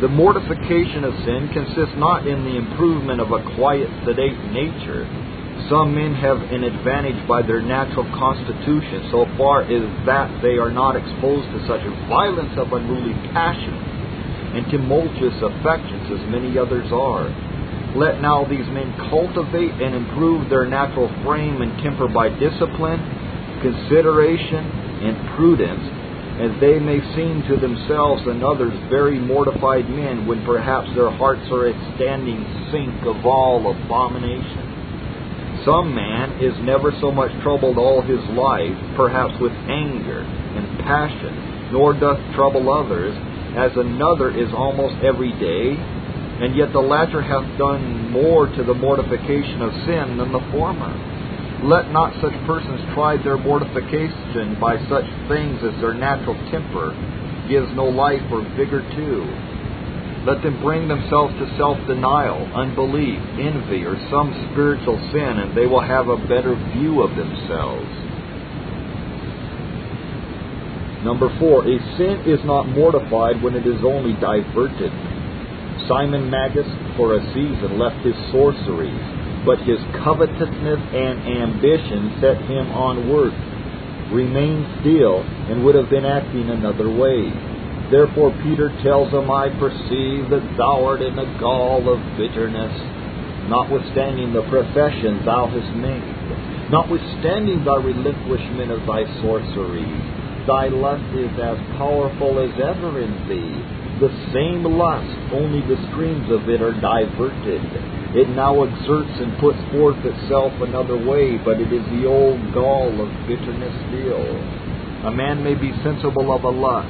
The 0.00 0.08
mortification 0.08 1.04
of 1.04 1.12
sin 1.26 1.50
consists 1.52 1.94
not 1.98 2.26
in 2.26 2.44
the 2.44 2.56
improvement 2.56 3.20
of 3.20 3.32
a 3.32 3.42
quiet, 3.56 3.90
sedate 4.06 4.38
nature, 4.54 5.04
some 5.68 5.94
men 5.94 6.14
have 6.14 6.40
an 6.48 6.64
advantage 6.64 7.20
by 7.28 7.42
their 7.42 7.60
natural 7.60 8.08
constitution 8.16 9.08
so 9.12 9.28
far 9.36 9.62
as 9.68 9.84
that 10.08 10.32
they 10.40 10.56
are 10.56 10.72
not 10.72 10.96
exposed 10.96 11.44
to 11.52 11.60
such 11.68 11.84
a 11.84 11.92
violence 12.08 12.56
of 12.56 12.72
unruly 12.72 13.12
passions 13.36 13.76
and 14.56 14.64
tumultuous 14.72 15.36
affections 15.44 16.08
as 16.08 16.24
many 16.32 16.56
others 16.56 16.88
are. 16.88 17.28
Let 17.96 18.20
now 18.20 18.44
these 18.48 18.66
men 18.72 18.96
cultivate 19.12 19.76
and 19.76 19.94
improve 19.94 20.48
their 20.48 20.64
natural 20.64 21.08
frame 21.24 21.60
and 21.60 21.72
temper 21.82 22.08
by 22.08 22.28
discipline, 22.28 23.00
consideration, 23.60 24.64
and 25.04 25.36
prudence, 25.36 25.84
as 26.40 26.52
they 26.60 26.78
may 26.78 27.00
seem 27.16 27.44
to 27.48 27.56
themselves 27.60 28.22
and 28.24 28.44
others 28.44 28.72
very 28.88 29.18
mortified 29.18 29.88
men, 29.88 30.26
when 30.26 30.44
perhaps 30.44 30.88
their 30.94 31.10
hearts 31.10 31.44
are 31.50 31.68
a 31.68 31.74
standing 31.96 32.40
sink 32.72 33.04
of 33.04 33.24
all 33.26 33.68
abomination. 33.68 34.67
Some 35.68 35.94
man 35.94 36.40
is 36.40 36.56
never 36.64 36.96
so 36.98 37.12
much 37.12 37.28
troubled 37.42 37.76
all 37.76 38.00
his 38.00 38.24
life, 38.32 38.72
perhaps 38.96 39.36
with 39.38 39.52
anger 39.68 40.24
and 40.24 40.64
passion, 40.80 41.68
nor 41.76 41.92
doth 41.92 42.16
trouble 42.32 42.72
others, 42.72 43.12
as 43.52 43.76
another 43.76 44.32
is 44.32 44.48
almost 44.56 44.96
every 45.04 45.28
day, 45.36 45.76
and 46.40 46.56
yet 46.56 46.72
the 46.72 46.80
latter 46.80 47.20
hath 47.20 47.44
done 47.58 48.10
more 48.10 48.46
to 48.48 48.64
the 48.64 48.72
mortification 48.72 49.60
of 49.60 49.76
sin 49.84 50.16
than 50.16 50.32
the 50.32 50.40
former. 50.56 50.88
Let 51.60 51.92
not 51.92 52.16
such 52.24 52.32
persons 52.48 52.80
try 52.94 53.20
their 53.20 53.36
mortification 53.36 54.56
by 54.58 54.80
such 54.88 55.04
things 55.28 55.60
as 55.68 55.76
their 55.84 55.92
natural 55.92 56.40
temper 56.48 56.96
gives 57.44 57.68
no 57.76 57.84
life 57.84 58.24
or 58.32 58.40
vigor 58.56 58.80
to. 58.80 59.12
Let 60.26 60.42
them 60.42 60.60
bring 60.60 60.88
themselves 60.88 61.34
to 61.38 61.46
self 61.56 61.78
denial, 61.86 62.42
unbelief, 62.54 63.18
envy, 63.38 63.84
or 63.84 63.96
some 64.10 64.34
spiritual 64.50 64.98
sin, 65.12 65.38
and 65.38 65.56
they 65.56 65.66
will 65.66 65.80
have 65.80 66.08
a 66.08 66.16
better 66.28 66.54
view 66.74 67.02
of 67.02 67.14
themselves. 67.14 67.88
Number 71.04 71.30
four, 71.38 71.62
a 71.62 71.78
sin 71.96 72.26
is 72.26 72.42
not 72.44 72.68
mortified 72.68 73.42
when 73.42 73.54
it 73.54 73.66
is 73.66 73.78
only 73.84 74.18
diverted. 74.18 74.90
Simon 75.86 76.28
Magus, 76.28 76.66
for 76.96 77.16
a 77.16 77.22
season, 77.32 77.78
left 77.78 78.04
his 78.04 78.16
sorceries 78.32 79.18
but 79.48 79.58
his 79.64 79.78
covetousness 80.04 80.80
and 80.92 81.16
ambition 81.24 82.20
set 82.20 82.36
him 82.44 82.68
on 82.68 83.08
work, 83.08 83.32
remained 84.12 84.66
still, 84.80 85.22
and 85.48 85.64
would 85.64 85.74
have 85.74 85.88
been 85.88 86.04
acting 86.04 86.50
another 86.50 86.90
way. 86.90 87.32
Therefore 87.90 88.32
Peter 88.42 88.68
tells 88.82 89.12
him, 89.12 89.30
I 89.30 89.48
perceive 89.58 90.28
that 90.30 90.44
thou 90.56 90.84
art 90.84 91.02
in 91.02 91.16
the 91.16 91.28
gall 91.40 91.88
of 91.88 92.00
bitterness, 92.16 92.74
notwithstanding 93.48 94.32
the 94.32 94.44
profession 94.48 95.24
thou 95.24 95.48
hast 95.48 95.72
made, 95.76 96.70
notwithstanding 96.70 97.64
thy 97.64 97.78
relinquishment 97.80 98.70
of 98.70 98.84
thy 98.84 99.08
sorcery. 99.20 99.88
Thy 100.44 100.68
lust 100.68 101.08
is 101.16 101.32
as 101.40 101.58
powerful 101.76 102.40
as 102.40 102.52
ever 102.60 103.00
in 103.00 103.12
thee. 103.28 103.56
The 104.00 104.12
same 104.32 104.64
lust, 104.64 105.16
only 105.32 105.60
the 105.64 105.80
streams 105.92 106.30
of 106.30 106.48
it 106.48 106.62
are 106.62 106.72
diverted 106.72 107.64
it 108.14 108.26
now 108.30 108.64
exerts 108.64 109.20
and 109.20 109.36
puts 109.36 109.60
forth 109.70 110.00
itself 110.00 110.52
another 110.64 110.96
way, 110.96 111.36
but 111.36 111.60
it 111.60 111.68
is 111.70 111.84
the 111.92 112.08
old 112.08 112.40
gall 112.54 112.88
of 112.88 113.26
bitterness 113.28 113.74
still. 113.84 114.24
A 115.04 115.12
man 115.12 115.44
may 115.44 115.52
be 115.54 115.76
sensible 115.84 116.32
of 116.32 116.42
a 116.42 116.48
lust, 116.48 116.88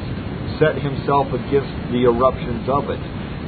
set 0.59 0.77
himself 0.79 1.27
against 1.33 1.73
the 1.91 2.05
eruptions 2.05 2.69
of 2.69 2.91
it, 2.91 3.01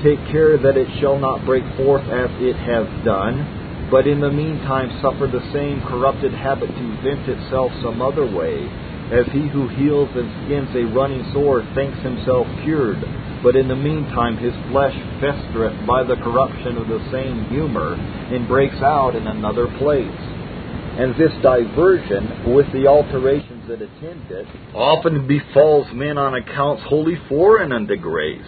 take 0.02 0.20
care 0.32 0.56
that 0.56 0.78
it 0.78 0.88
shall 1.00 1.18
not 1.18 1.44
break 1.44 1.64
forth 1.76 2.06
as 2.08 2.30
it 2.40 2.56
has 2.56 2.86
done, 3.04 3.88
but 3.90 4.06
in 4.06 4.20
the 4.20 4.30
meantime 4.30 4.88
suffer 5.02 5.26
the 5.26 5.44
same 5.52 5.82
corrupted 5.86 6.32
habit 6.32 6.70
to 6.70 6.86
vent 7.02 7.28
itself 7.28 7.70
some 7.82 8.00
other 8.00 8.24
way, 8.24 8.64
as 9.10 9.26
he 9.34 9.48
who 9.50 9.66
heals 9.74 10.08
and 10.14 10.30
skins 10.46 10.70
a 10.74 10.86
running 10.94 11.26
sore 11.32 11.66
thinks 11.74 11.98
himself 12.00 12.46
cured 12.62 13.02
but 13.42 13.56
in 13.56 13.68
the 13.68 13.76
meantime 13.76 14.36
his 14.36 14.54
flesh 14.70 14.94
festereth 15.20 15.86
by 15.86 16.04
the 16.04 16.16
corruption 16.16 16.76
of 16.76 16.88
the 16.88 17.00
same 17.10 17.48
humor, 17.48 17.94
and 17.94 18.46
breaks 18.46 18.80
out 18.82 19.16
in 19.16 19.26
another 19.26 19.66
place. 19.78 20.39
And 21.00 21.14
this 21.14 21.32
diversion, 21.42 22.54
with 22.54 22.66
the 22.72 22.86
alterations 22.86 23.68
that 23.68 23.80
attend 23.80 24.30
it, 24.30 24.46
often 24.74 25.26
befalls 25.26 25.86
men 25.94 26.18
on 26.18 26.34
accounts 26.34 26.82
wholly 26.86 27.16
foreign 27.28 27.72
unto 27.72 27.96
grace. 27.96 28.46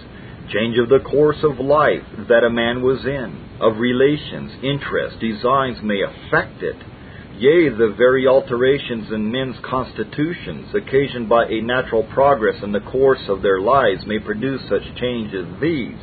Change 0.52 0.76
of 0.78 0.88
the 0.88 1.00
course 1.08 1.38
of 1.42 1.64
life 1.64 2.02
that 2.28 2.44
a 2.44 2.50
man 2.50 2.82
was 2.82 3.06
in, 3.06 3.58
of 3.60 3.78
relations, 3.78 4.52
interests, 4.62 5.18
designs 5.20 5.78
may 5.82 6.02
affect 6.02 6.62
it 6.62 6.76
Yea, 7.38 7.70
the 7.70 7.94
very 7.96 8.28
alterations 8.28 9.10
in 9.10 9.32
men's 9.32 9.56
constitutions, 9.64 10.68
occasioned 10.74 11.28
by 11.28 11.44
a 11.46 11.62
natural 11.62 12.04
progress 12.12 12.62
in 12.62 12.72
the 12.72 12.80
course 12.80 13.22
of 13.28 13.42
their 13.42 13.60
lives, 13.60 14.06
may 14.06 14.18
produce 14.18 14.60
such 14.68 14.82
change 15.00 15.34
as 15.34 15.46
these. 15.60 15.98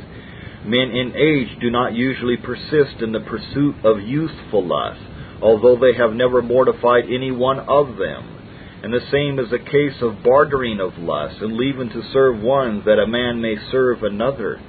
Men 0.66 0.90
in 0.90 1.14
age 1.16 1.58
do 1.60 1.70
not 1.70 1.94
usually 1.94 2.36
persist 2.36 3.00
in 3.00 3.12
the 3.12 3.20
pursuit 3.20 3.76
of 3.84 4.02
youthful 4.02 4.66
lusts, 4.66 5.02
although 5.42 5.76
they 5.76 5.96
have 5.96 6.12
never 6.12 6.42
mortified 6.42 7.04
any 7.04 7.30
one 7.30 7.60
of 7.60 7.96
them. 7.96 8.36
And 8.82 8.92
the 8.92 9.06
same 9.10 9.38
is 9.38 9.50
the 9.50 9.58
case 9.58 10.00
of 10.00 10.22
bartering 10.22 10.80
of 10.80 10.96
lust, 10.98 11.36
and 11.40 11.56
leaving 11.56 11.90
to 11.90 12.02
serve 12.12 12.40
one 12.40 12.82
that 12.86 12.98
a 12.98 13.06
man 13.06 13.40
may 13.40 13.56
serve 13.70 14.02
another. 14.02 14.60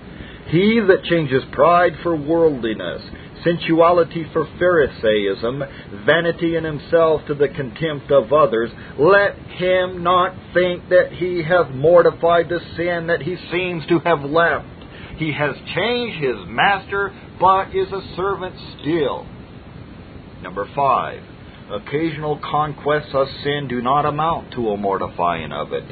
He 0.47 0.81
that 0.85 1.05
changes 1.05 1.43
pride 1.53 1.93
for 2.03 2.15
worldliness, 2.15 3.01
sensuality 3.43 4.25
for 4.33 4.45
Pharisaism, 4.59 5.63
vanity 6.05 6.55
in 6.55 6.63
himself 6.63 7.21
to 7.27 7.35
the 7.35 7.47
contempt 7.47 8.11
of 8.11 8.33
others, 8.33 8.69
let 8.99 9.37
him 9.37 10.03
not 10.03 10.35
think 10.53 10.89
that 10.89 11.13
he 11.13 11.43
hath 11.43 11.71
mortified 11.71 12.49
the 12.49 12.59
sin 12.75 13.07
that 13.07 13.21
he 13.21 13.37
seems 13.51 13.85
to 13.87 13.99
have 13.99 14.21
left. 14.21 14.67
He 15.17 15.31
has 15.31 15.55
changed 15.73 16.21
his 16.21 16.35
master, 16.47 17.13
but 17.39 17.75
is 17.75 17.91
a 17.91 18.15
servant 18.15 18.55
still. 18.81 19.25
Number 20.41 20.67
five, 20.75 21.21
occasional 21.71 22.39
conquests 22.39 23.13
of 23.13 23.27
sin 23.43 23.67
do 23.67 23.81
not 23.81 24.05
amount 24.05 24.53
to 24.53 24.69
a 24.69 24.77
mortifying 24.77 25.51
of 25.51 25.71
it. 25.73 25.85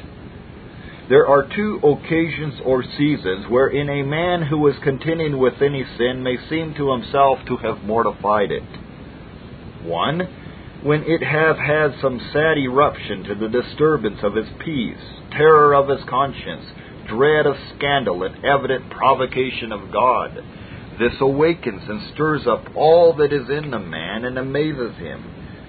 There 1.10 1.28
are 1.28 1.48
two 1.56 1.80
occasions 1.84 2.62
or 2.64 2.84
seasons 2.84 3.48
wherein 3.50 3.90
a 3.90 4.04
man 4.04 4.44
who 4.44 4.68
is 4.68 4.76
contending 4.84 5.40
with 5.40 5.62
any 5.62 5.84
sin 5.98 6.22
may 6.22 6.38
seem 6.50 6.76
to 6.76 6.92
himself 6.92 7.40
to 7.48 7.58
have 7.58 7.84
mortified 7.84 8.52
it. 8.52 8.64
One, 9.84 10.20
when 10.84 11.04
it 11.04 11.24
have 11.24 11.58
had 11.58 12.00
some 12.02 12.20
sad 12.32 12.58
eruption 12.58 13.24
to 13.24 13.36
the 13.36 13.50
disturbance 13.50 14.20
of 14.24 14.36
his 14.36 14.48
peace, 14.64 15.02
terror 15.32 15.74
of 15.74 15.90
his 15.90 16.08
conscience, 16.08 16.66
dread 17.08 17.46
of 17.46 17.56
scandal, 17.76 18.24
and 18.24 18.46
evident 18.46 18.90
provocation 18.92 19.72
of 19.72 19.92
God. 19.92 20.44
This 21.00 21.14
awakens 21.22 21.84
and 21.88 22.02
stirs 22.14 22.46
up 22.46 22.76
all 22.76 23.14
that 23.14 23.32
is 23.32 23.50
in 23.50 23.72
the 23.72 23.80
man 23.80 24.26
and 24.26 24.38
amazes 24.38 24.96
him, 24.98 25.24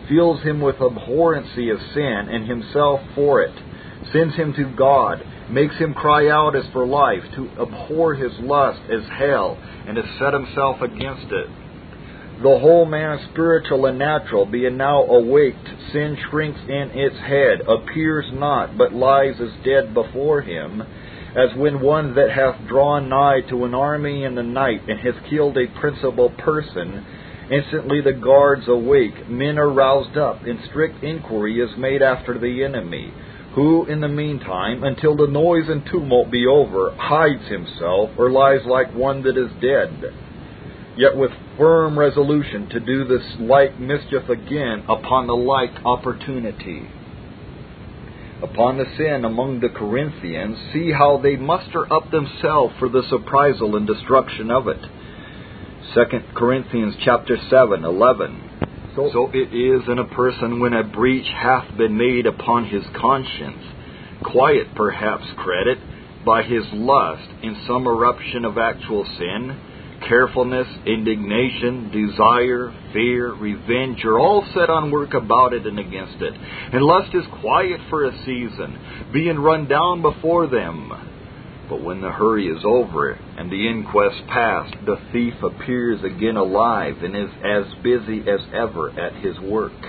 fills 0.08 0.42
him 0.42 0.60
with 0.60 0.76
abhorrency 0.80 1.70
of 1.70 1.78
sin 1.94 2.28
and 2.28 2.46
himself 2.46 3.00
for 3.14 3.42
it 3.42 3.54
sends 4.12 4.34
him 4.34 4.52
to 4.54 4.64
God, 4.76 5.24
makes 5.50 5.76
him 5.76 5.94
cry 5.94 6.28
out 6.28 6.56
as 6.56 6.64
for 6.72 6.86
life, 6.86 7.22
to 7.34 7.48
abhor 7.60 8.14
his 8.14 8.32
lust 8.40 8.80
as 8.90 9.04
hell, 9.18 9.58
and 9.86 9.96
to 9.96 10.02
set 10.18 10.32
himself 10.32 10.80
against 10.80 11.30
it. 11.30 11.48
The 12.42 12.58
whole 12.58 12.86
man, 12.86 13.20
spiritual 13.32 13.86
and 13.86 13.98
natural, 13.98 14.46
being 14.46 14.76
now 14.78 15.02
awaked, 15.02 15.68
sin 15.92 16.16
shrinks 16.30 16.60
in 16.66 16.90
its 16.94 17.16
head, 17.16 17.60
appears 17.68 18.24
not, 18.32 18.78
but 18.78 18.94
lies 18.94 19.34
as 19.40 19.50
dead 19.64 19.92
before 19.92 20.40
him, 20.40 20.82
as 21.36 21.56
when 21.56 21.80
one 21.80 22.14
that 22.14 22.30
hath 22.30 22.66
drawn 22.68 23.08
nigh 23.08 23.40
to 23.48 23.64
an 23.64 23.74
army 23.74 24.24
in 24.24 24.34
the 24.34 24.42
night, 24.42 24.82
and 24.88 24.98
hath 25.00 25.28
killed 25.28 25.56
a 25.56 25.80
principal 25.80 26.30
person, 26.30 27.04
Instantly 27.50 28.00
the 28.00 28.12
guards 28.12 28.68
awake, 28.68 29.28
men 29.28 29.58
are 29.58 29.72
roused 29.72 30.16
up, 30.16 30.44
and 30.44 30.60
strict 30.68 31.02
inquiry 31.02 31.60
is 31.60 31.76
made 31.76 32.00
after 32.00 32.38
the 32.38 32.62
enemy 32.62 33.12
who 33.54 33.84
in 33.86 34.00
the 34.00 34.08
meantime, 34.08 34.84
until 34.84 35.16
the 35.16 35.26
noise 35.26 35.68
and 35.68 35.84
tumult 35.90 36.30
be 36.30 36.46
over, 36.46 36.94
hides 36.96 37.48
himself, 37.48 38.10
or 38.16 38.30
lies 38.30 38.60
like 38.64 38.94
one 38.94 39.22
that 39.22 39.36
is 39.36 39.50
dead, 39.60 39.90
yet 40.96 41.16
with 41.16 41.32
firm 41.58 41.98
resolution 41.98 42.68
to 42.68 42.78
do 42.78 43.04
this 43.04 43.26
like 43.40 43.78
mischief 43.78 44.28
again 44.28 44.84
upon 44.88 45.26
the 45.26 45.34
like 45.34 45.84
opportunity. 45.84 46.86
Upon 48.42 48.78
the 48.78 48.86
sin 48.96 49.24
among 49.24 49.60
the 49.60 49.68
Corinthians, 49.68 50.56
see 50.72 50.90
how 50.90 51.18
they 51.22 51.36
muster 51.36 51.92
up 51.92 52.10
themselves 52.10 52.74
for 52.78 52.88
the 52.88 53.02
surprisal 53.10 53.76
and 53.76 53.86
destruction 53.86 54.50
of 54.50 54.66
it. 54.66 54.80
2 55.94 56.04
Corinthians 56.34 56.94
chapter 57.04 57.36
7, 57.50 57.84
11. 57.84 58.50
So, 58.96 59.10
so 59.12 59.30
it 59.34 59.52
is 59.52 59.82
in 59.88 59.98
a 59.98 60.14
person 60.14 60.60
when 60.60 60.72
a 60.72 60.84
breach 60.84 61.28
hath 61.36 61.76
been 61.76 61.96
made 61.98 62.26
upon 62.26 62.66
his 62.66 62.84
conscience, 62.98 63.62
quiet 64.24 64.68
perhaps 64.74 65.24
credit 65.36 65.78
by 66.24 66.42
his 66.42 66.64
lust 66.72 67.28
in 67.42 67.62
some 67.66 67.86
eruption 67.86 68.44
of 68.44 68.56
actual 68.56 69.04
sin, 69.18 69.56
carefulness, 70.08 70.66
indignation, 70.86 71.90
desire, 71.90 72.72
fear, 72.92 73.32
revenge 73.32 74.04
are 74.04 74.18
all 74.18 74.44
set 74.54 74.70
on 74.70 74.90
work 74.90 75.14
about 75.14 75.52
it 75.52 75.66
and 75.66 75.78
against 75.78 76.20
it. 76.22 76.34
And 76.72 76.82
lust 76.82 77.14
is 77.14 77.24
quiet 77.40 77.80
for 77.88 78.04
a 78.04 78.16
season, 78.24 79.10
being 79.12 79.38
run 79.38 79.68
down 79.68 80.02
before 80.02 80.46
them 80.46 80.92
but 81.70 81.84
when 81.84 82.00
the 82.00 82.10
hurry 82.10 82.48
is 82.48 82.64
over 82.64 83.12
and 83.12 83.48
the 83.48 83.68
inquest 83.68 84.26
past, 84.26 84.74
the 84.84 84.96
thief 85.12 85.34
appears 85.40 86.02
again 86.02 86.36
alive 86.36 86.96
and 87.00 87.16
is 87.16 87.30
as 87.44 87.72
busy 87.84 88.22
as 88.28 88.40
ever 88.52 88.90
at 88.90 89.24
his 89.24 89.38
work. 89.38 89.80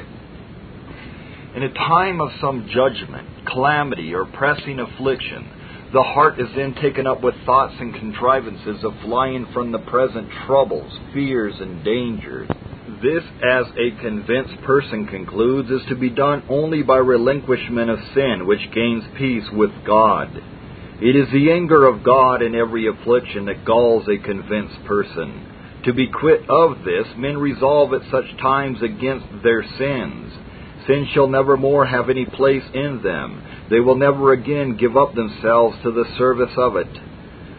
In 1.56 1.64
a 1.64 1.74
time 1.74 2.22
of 2.22 2.30
some 2.40 2.70
judgment, 2.72 3.28
calamity, 3.52 4.14
or 4.14 4.26
pressing 4.26 4.80
affliction, 4.80 5.50
the 5.94 6.04
heart 6.04 6.40
is 6.40 6.48
then 6.56 6.74
taken 6.76 7.06
up 7.06 7.22
with 7.22 7.36
thoughts 7.46 7.74
and 7.80 7.94
contrivances 7.94 8.84
of 8.84 8.94
flying 9.04 9.46
from 9.54 9.72
the 9.72 9.80
present 9.80 10.30
troubles, 10.46 10.92
fears, 11.14 11.54
and 11.60 11.84
dangers. 11.84 12.50
This, 13.02 13.24
as 13.44 13.66
a 13.78 14.02
convinced 14.02 14.62
person 14.66 15.08
concludes, 15.08 15.70
is 15.70 15.82
to 15.90 15.96
be 15.96 16.10
done 16.10 16.44
only 16.50 16.82
by 16.82 16.98
relinquishment 16.98 17.90
of 17.90 18.00
sin, 18.14 18.48
which 18.48 18.72
gains 18.74 19.04
peace 19.18 19.44
with 19.52 19.72
God. 19.86 20.30
It 21.02 21.16
is 21.16 21.28
the 21.32 21.52
anger 21.52 21.86
of 21.86 22.04
God 22.04 22.42
in 22.42 22.56
every 22.56 22.88
affliction 22.88 23.46
that 23.46 23.66
galls 23.66 24.08
a 24.08 24.24
convinced 24.24 24.86
person. 24.86 25.82
To 25.86 25.94
be 25.94 26.08
quit 26.08 26.48
of 26.50 26.84
this, 26.86 27.08
men 27.18 27.38
resolve 27.38 27.94
at 27.94 28.10
such 28.12 28.38
times 28.40 28.78
against 28.82 29.26
their 29.44 29.64
sins. 29.78 30.32
Sin 30.88 31.08
shall 31.14 31.28
never 31.28 31.58
more 31.58 31.86
have 31.86 32.10
any 32.10 32.26
place 32.26 32.64
in 32.74 33.02
them. 33.04 33.44
They 33.72 33.80
will 33.80 33.96
never 33.96 34.34
again 34.34 34.76
give 34.76 34.98
up 34.98 35.16
themselves 35.16 35.78
to 35.84 35.92
the 35.92 36.04
service 36.18 36.52
of 36.58 36.76
it. 36.76 36.90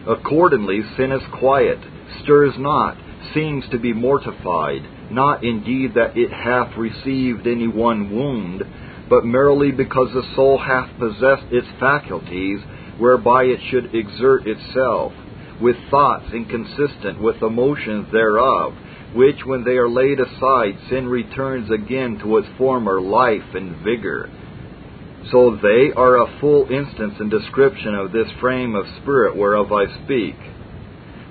Accordingly, 0.07 0.81
sin 0.95 1.11
is 1.11 1.23
quiet, 1.39 1.79
stirs 2.21 2.53
not, 2.59 2.95
seems 3.33 3.63
to 3.71 3.79
be 3.79 3.93
mortified, 3.93 4.83
not 5.09 5.43
indeed 5.43 5.95
that 5.95 6.15
it 6.15 6.31
hath 6.31 6.77
received 6.77 7.47
any 7.47 7.67
one 7.67 8.11
wound, 8.15 8.61
but 9.09 9.25
merely 9.25 9.71
because 9.71 10.13
the 10.13 10.35
soul 10.35 10.59
hath 10.59 10.89
possessed 10.99 11.51
its 11.51 11.67
faculties, 11.79 12.59
whereby 12.99 13.45
it 13.45 13.59
should 13.71 13.95
exert 13.95 14.45
itself 14.45 15.13
with 15.59 15.75
thoughts 15.89 16.25
inconsistent 16.31 17.19
with 17.21 17.39
the 17.39 17.49
motions 17.49 18.11
thereof, 18.11 18.73
which, 19.15 19.45
when 19.45 19.63
they 19.63 19.77
are 19.77 19.89
laid 19.89 20.19
aside, 20.19 20.77
sin 20.89 21.07
returns 21.07 21.71
again 21.71 22.19
to 22.19 22.37
its 22.37 22.47
former 22.57 23.01
life 23.01 23.55
and 23.55 23.83
vigor. 23.83 24.29
So 25.31 25.57
they 25.61 25.91
are 25.95 26.17
a 26.17 26.39
full 26.39 26.67
instance 26.69 27.15
and 27.19 27.31
description 27.31 27.95
of 27.95 28.11
this 28.11 28.27
frame 28.41 28.75
of 28.75 28.85
spirit 29.01 29.35
whereof 29.35 29.71
I 29.71 29.85
speak. 30.03 30.35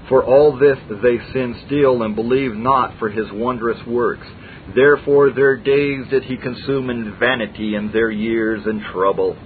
For 0.09 0.24
all 0.24 0.59
this 0.59 0.78
they 1.02 1.18
sin 1.33 1.61
still 1.66 2.02
and 2.02 2.16
believe 2.16 2.55
not 2.55 2.98
for 2.98 3.09
his 3.09 3.26
wondrous 3.33 3.87
works. 3.87 4.26
Therefore 4.74 5.31
their 5.31 5.57
days 5.57 6.07
did 6.11 6.24
he 6.24 6.37
consume 6.37 6.90
in 6.90 7.16
vanity, 7.18 7.74
and 7.74 7.92
their 7.92 8.11
years 8.11 8.62
in 8.66 8.83
trouble. 8.92 9.37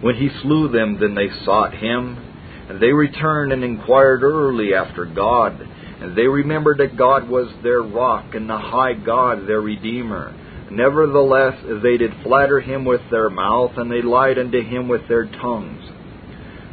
When 0.00 0.16
he 0.16 0.30
slew 0.42 0.68
them, 0.68 0.98
then 1.00 1.14
they 1.14 1.28
sought 1.44 1.74
him 1.74 2.32
and 2.68 2.80
they 2.80 2.92
returned 2.92 3.52
and 3.52 3.62
inquired 3.64 4.22
early 4.22 4.74
after 4.74 5.04
God. 5.04 5.60
And 5.60 6.16
they 6.16 6.26
remembered 6.26 6.78
that 6.78 6.96
God 6.96 7.28
was 7.28 7.52
their 7.62 7.82
rock 7.82 8.34
and 8.34 8.48
the 8.48 8.56
high 8.56 8.94
God 8.94 9.46
their 9.46 9.60
Redeemer. 9.60 10.34
Nevertheless, 10.70 11.58
they 11.82 11.96
did 11.96 12.12
flatter 12.22 12.60
him 12.60 12.84
with 12.84 13.00
their 13.10 13.28
mouth, 13.30 13.72
and 13.76 13.90
they 13.90 14.02
lied 14.02 14.38
unto 14.38 14.62
him 14.62 14.88
with 14.88 15.06
their 15.08 15.26
tongues. 15.26 15.84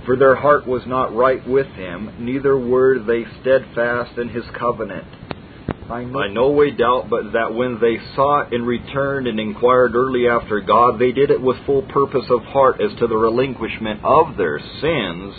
For 0.05 0.15
their 0.15 0.35
heart 0.35 0.67
was 0.67 0.83
not 0.87 1.15
right 1.15 1.45
with 1.47 1.67
him, 1.67 2.15
neither 2.19 2.57
were 2.57 2.99
they 2.99 3.25
steadfast 3.41 4.17
in 4.17 4.29
his 4.29 4.45
covenant. 4.57 5.07
I 5.89 6.03
no 6.03 6.51
way 6.51 6.71
doubt 6.71 7.09
but 7.09 7.33
that 7.33 7.55
when 7.55 7.79
they 7.81 7.97
sought 8.15 8.53
and 8.53 8.65
returned 8.65 9.27
and 9.27 9.39
inquired 9.39 9.95
early 9.95 10.27
after 10.27 10.61
God, 10.61 10.99
they 10.99 11.11
did 11.11 11.31
it 11.31 11.41
with 11.41 11.65
full 11.65 11.81
purpose 11.81 12.25
of 12.29 12.43
heart 12.43 12.79
as 12.79 12.97
to 12.99 13.07
the 13.07 13.17
relinquishment 13.17 14.01
of 14.03 14.37
their 14.37 14.59
sins 14.81 15.33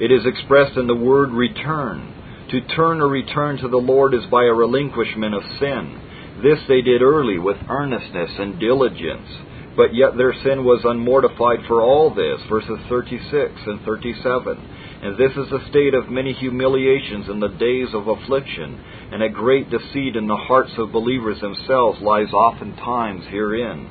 it 0.00 0.10
is 0.10 0.26
expressed 0.26 0.76
in 0.76 0.86
the 0.86 0.94
word 0.94 1.30
return. 1.30 2.12
To 2.50 2.60
turn 2.74 3.00
or 3.00 3.08
return 3.08 3.58
to 3.58 3.68
the 3.68 3.76
Lord 3.76 4.12
is 4.12 4.26
by 4.30 4.44
a 4.44 4.52
relinquishment 4.52 5.34
of 5.34 5.42
sin. 5.60 6.00
This 6.42 6.58
they 6.66 6.82
did 6.82 7.02
early 7.02 7.38
with 7.38 7.56
earnestness 7.68 8.30
and 8.38 8.58
diligence. 8.58 9.28
But 9.76 9.94
yet 9.94 10.16
their 10.16 10.34
sin 10.44 10.64
was 10.64 10.84
unmortified 10.84 11.66
for 11.66 11.82
all 11.82 12.14
this, 12.14 12.40
verses 12.48 12.78
36 12.88 13.52
and 13.66 13.80
37. 13.82 14.58
And 15.02 15.18
this 15.18 15.32
is 15.32 15.52
a 15.52 15.68
state 15.68 15.94
of 15.94 16.10
many 16.10 16.32
humiliations 16.32 17.28
in 17.28 17.40
the 17.40 17.48
days 17.48 17.88
of 17.92 18.06
affliction, 18.06 18.80
and 19.12 19.22
a 19.22 19.28
great 19.28 19.68
deceit 19.70 20.16
in 20.16 20.26
the 20.26 20.36
hearts 20.36 20.72
of 20.78 20.92
believers 20.92 21.40
themselves 21.40 22.00
lies 22.00 22.32
oftentimes 22.32 23.26
herein. 23.26 23.90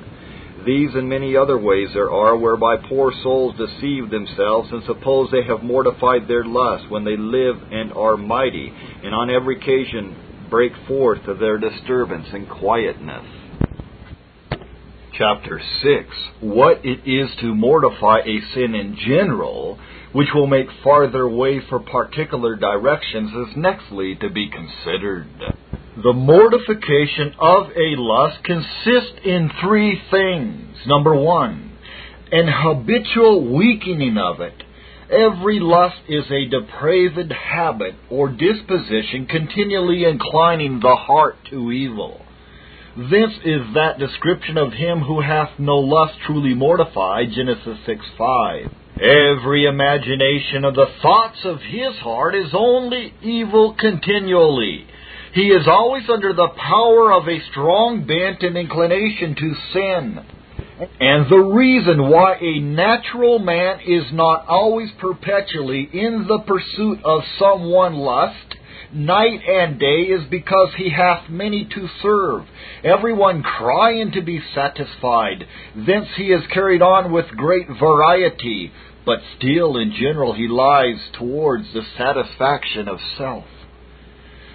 These 0.65 0.95
and 0.95 1.09
many 1.09 1.35
other 1.35 1.57
ways 1.57 1.89
there 1.93 2.11
are 2.11 2.37
whereby 2.37 2.77
poor 2.87 3.11
souls 3.21 3.55
deceive 3.57 4.09
themselves 4.09 4.69
and 4.71 4.83
suppose 4.85 5.29
they 5.29 5.43
have 5.43 5.61
mortified 5.61 6.27
their 6.27 6.45
lust 6.45 6.89
when 6.89 7.03
they 7.03 7.17
live 7.17 7.57
and 7.71 7.91
are 7.91 8.15
mighty, 8.15 8.71
and 9.03 9.13
on 9.13 9.29
every 9.29 9.57
occasion 9.57 10.15
break 10.49 10.71
forth 10.87 11.27
of 11.27 11.39
their 11.39 11.57
disturbance 11.57 12.27
and 12.33 12.49
quietness. 12.49 13.25
Chapter 15.17 15.61
6 15.83 16.07
What 16.41 16.81
it 16.83 17.07
is 17.07 17.29
to 17.41 17.53
mortify 17.53 18.19
a 18.19 18.41
sin 18.53 18.73
in 18.73 18.97
general, 19.07 19.77
which 20.11 20.29
will 20.33 20.47
make 20.47 20.67
farther 20.83 21.27
way 21.27 21.59
for 21.69 21.79
particular 21.79 22.55
directions, 22.55 23.29
is 23.29 23.55
nextly 23.55 24.19
to 24.19 24.29
be 24.29 24.49
considered. 24.49 25.27
The 26.03 26.13
mortification 26.13 27.35
of 27.37 27.67
a 27.67 27.95
lust 27.97 28.43
consists 28.43 29.19
in 29.23 29.51
three 29.61 30.01
things. 30.09 30.77
Number 30.87 31.15
one, 31.15 31.77
an 32.31 32.47
habitual 32.47 33.55
weakening 33.55 34.17
of 34.17 34.41
it. 34.41 34.63
Every 35.13 35.59
lust 35.59 36.01
is 36.09 36.25
a 36.31 36.49
depraved 36.49 37.31
habit 37.31 37.93
or 38.09 38.29
disposition 38.29 39.27
continually 39.27 40.05
inclining 40.05 40.79
the 40.79 40.95
heart 40.95 41.35
to 41.51 41.71
evil. 41.71 42.19
This 42.97 43.29
is 43.45 43.61
that 43.75 43.99
description 43.99 44.57
of 44.57 44.73
him 44.73 45.01
who 45.01 45.21
hath 45.21 45.59
no 45.59 45.75
lust 45.75 46.15
truly 46.25 46.55
mortified, 46.55 47.27
Genesis 47.35 47.77
6 47.85 48.01
5. 48.17 48.71
Every 48.99 49.65
imagination 49.65 50.65
of 50.65 50.73
the 50.73 50.91
thoughts 51.03 51.39
of 51.45 51.59
his 51.61 51.95
heart 52.01 52.33
is 52.33 52.51
only 52.53 53.13
evil 53.21 53.75
continually. 53.77 54.87
He 55.33 55.49
is 55.49 55.67
always 55.67 56.09
under 56.09 56.33
the 56.33 56.49
power 56.49 57.11
of 57.13 57.27
a 57.27 57.41
strong 57.51 58.05
bent 58.05 58.41
and 58.41 58.57
inclination 58.57 59.35
to 59.35 59.55
sin. 59.73 60.19
And 60.99 61.29
the 61.29 61.37
reason 61.37 62.09
why 62.09 62.35
a 62.35 62.59
natural 62.59 63.39
man 63.39 63.79
is 63.85 64.05
not 64.11 64.45
always 64.47 64.89
perpetually 64.99 65.89
in 65.91 66.25
the 66.27 66.39
pursuit 66.39 66.99
of 67.03 67.21
some 67.39 67.69
one 67.69 67.95
lust, 67.95 68.55
night 68.93 69.41
and 69.47 69.79
day, 69.79 70.03
is 70.03 70.23
because 70.29 70.69
he 70.77 70.89
hath 70.89 71.29
many 71.29 71.65
to 71.65 71.87
serve, 72.01 72.45
every 72.83 73.13
one 73.13 73.43
crying 73.43 74.11
to 74.13 74.21
be 74.21 74.41
satisfied. 74.53 75.45
Thence 75.75 76.07
he 76.15 76.31
is 76.31 76.43
carried 76.53 76.81
on 76.81 77.11
with 77.11 77.27
great 77.29 77.67
variety, 77.79 78.71
but 79.05 79.19
still 79.37 79.77
in 79.77 79.93
general 79.99 80.33
he 80.33 80.47
lies 80.47 80.99
towards 81.17 81.71
the 81.73 81.83
satisfaction 81.97 82.87
of 82.87 82.99
self. 83.17 83.45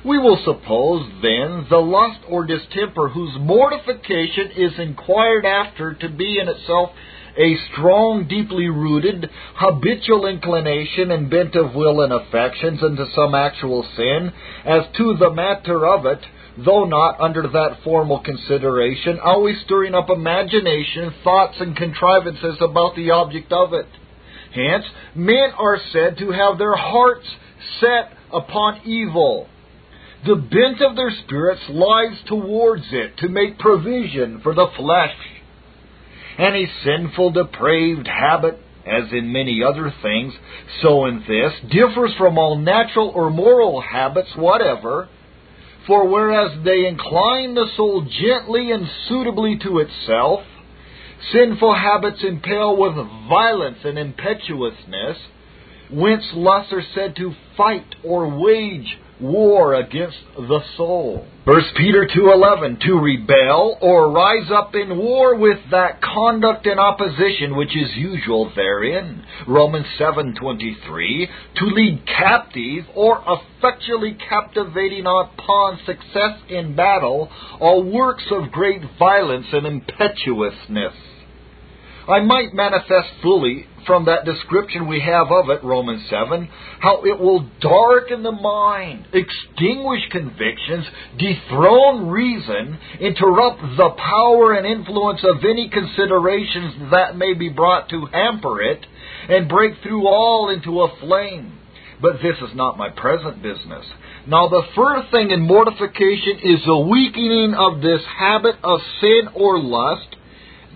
We 0.09 0.19
will 0.19 0.39
suppose, 0.43 1.07
then, 1.21 1.67
the 1.69 1.77
lust 1.77 2.21
or 2.31 2.47
distemper 2.47 3.11
whose 3.11 3.37
mortification 3.39 4.53
is 4.57 4.73
inquired 4.79 5.45
after 5.45 5.93
to 5.93 6.09
be 6.09 6.39
in 6.39 6.49
itself 6.49 6.93
a 7.37 7.57
strong, 7.71 8.27
deeply 8.27 8.69
rooted, 8.69 9.29
habitual 9.57 10.27
inclination 10.27 11.11
and 11.11 11.29
bent 11.29 11.55
of 11.57 11.75
will 11.75 12.01
and 12.01 12.15
affections 12.15 12.83
into 12.83 13.05
some 13.15 13.35
actual 13.35 13.87
sin, 13.97 14.33
as 14.65 14.85
to 14.97 15.15
the 15.19 15.31
matter 15.31 15.87
of 15.87 16.07
it, 16.07 16.21
though 16.57 16.85
not 16.85 17.21
under 17.21 17.43
that 17.43 17.81
formal 17.85 18.21
consideration, 18.21 19.21
always 19.23 19.61
stirring 19.67 19.95
up 19.95 20.09
imagination, 20.09 21.13
thoughts, 21.23 21.57
and 21.61 21.77
contrivances 21.77 22.57
about 22.63 22.97
the 22.97 23.11
object 23.11 23.53
of 23.53 23.75
it. 23.75 23.89
Hence, 24.55 24.87
men 25.15 25.51
are 25.59 25.79
said 25.93 26.17
to 26.17 26.31
have 26.31 26.57
their 26.57 26.77
hearts 26.77 27.27
set 27.79 28.11
upon 28.33 28.81
evil 28.87 29.49
the 30.27 30.35
bent 30.35 30.81
of 30.83 30.97
their 30.97 31.13
spirits 31.25 31.63
lies 31.69 32.19
towards 32.27 32.85
it 32.91 33.19
to 33.19 33.29
make 33.29 33.59
provision 33.59 34.41
for 34.43 34.55
the 34.55 34.67
flesh. 34.77 35.15
Any 36.39 36.71
sinful, 36.85 37.33
depraved 37.33 38.07
habit, 38.07 38.59
as 38.87 39.13
in 39.13 39.33
many 39.33 39.63
other 39.63 39.93
things, 40.03 40.33
so 40.83 41.07
in 41.07 41.23
this, 41.29 41.53
differs 41.71 42.15
from 42.17 42.39
all 42.39 42.57
natural 42.57 43.11
or 43.15 43.31
moral 43.31 43.81
habits 43.81 44.31
whatever. 44.37 45.09
For 45.87 46.09
whereas 46.09 46.65
they 46.65 46.87
incline 46.87 47.55
the 47.55 47.67
soul 47.77 48.03
gently 48.03 48.73
and 48.73 48.89
suitably 49.09 49.59
to 49.63 49.79
itself, 49.79 50.41
sinful 51.33 51.75
habits 51.75 52.23
impel 52.23 52.77
with 52.77 52.95
violence 53.29 53.79
and 53.85 53.99
impetuousness, 53.99 55.17
whence 55.91 56.25
lusts 56.35 56.73
are 56.73 56.83
said 56.95 57.17
to 57.17 57.35
fight 57.57 57.95
or 58.05 58.39
wage 58.39 58.99
war 59.21 59.75
against 59.75 60.19
the 60.37 60.61
soul. 60.77 61.27
1 61.45 61.63
Peter 61.77 62.07
2:11 62.07 62.79
to 62.81 62.99
rebel 62.99 63.79
or 63.81 64.11
rise 64.13 64.51
up 64.51 64.75
in 64.75 64.99
war 64.99 65.35
with 65.35 65.59
that 65.71 66.01
conduct 66.03 66.67
and 66.67 66.79
opposition 66.79 67.57
which 67.57 67.75
is 67.77 67.97
usual 67.97 68.51
therein. 68.55 69.25
Romans 69.47 69.87
7:23 69.99 71.29
to 71.57 71.65
lead 71.65 72.05
captive 72.07 72.85
or 72.95 73.23
effectually 73.27 74.13
captivating 74.29 75.07
upon 75.07 75.79
success 75.87 76.39
in 76.49 76.75
battle 76.75 77.31
all 77.61 77.83
works 77.83 78.25
of 78.31 78.53
great 78.53 78.83
violence 78.99 79.47
and 79.53 79.67
impetuousness. 79.67 80.95
I 82.09 82.21
might 82.21 82.55
manifest 82.55 83.09
fully 83.23 83.67
from 83.87 84.07
that 84.07 84.25
description 84.25 84.89
we 84.89 85.01
have 85.01 85.31
of 85.31 85.51
it, 85.51 85.63
Romans 85.63 86.03
7, 86.09 86.49
how 86.81 87.03
it 87.05 87.19
will 87.19 87.49
darken 87.61 88.23
the 88.23 88.33
mind, 88.33 89.07
extinguish 89.13 90.01
convictions, 90.11 90.87
dethrone 91.19 92.09
reason, 92.09 92.79
interrupt 93.01 93.61
the 93.77 93.91
power 93.91 94.55
and 94.55 94.67
influence 94.67 95.21
of 95.23 95.45
any 95.45 95.69
considerations 95.69 96.91
that 96.93 97.17
may 97.17 97.35
be 97.35 97.51
brought 97.51 97.91
to 97.91 98.07
hamper 98.07 98.63
it, 98.63 98.87
and 99.29 99.49
break 99.49 99.75
through 99.83 100.07
all 100.07 100.49
into 100.49 100.81
a 100.81 100.97
flame. 101.01 101.59
But 102.01 102.23
this 102.23 102.37
is 102.49 102.55
not 102.55 102.79
my 102.79 102.89
present 102.91 103.43
business. 103.43 103.85
Now, 104.27 104.49
the 104.49 104.63
first 104.77 105.11
thing 105.11 105.31
in 105.31 105.41
mortification 105.41 106.39
is 106.43 106.65
the 106.65 106.79
weakening 106.79 107.55
of 107.55 107.83
this 107.83 108.03
habit 108.19 108.57
of 108.63 108.81
sin 109.01 109.29
or 109.35 109.59
lust, 109.59 110.17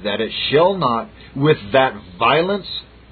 that 0.05 0.21
it 0.21 0.33
shall 0.51 0.75
not, 0.77 1.09
with 1.37 1.59
that 1.73 1.95
violence, 2.19 2.67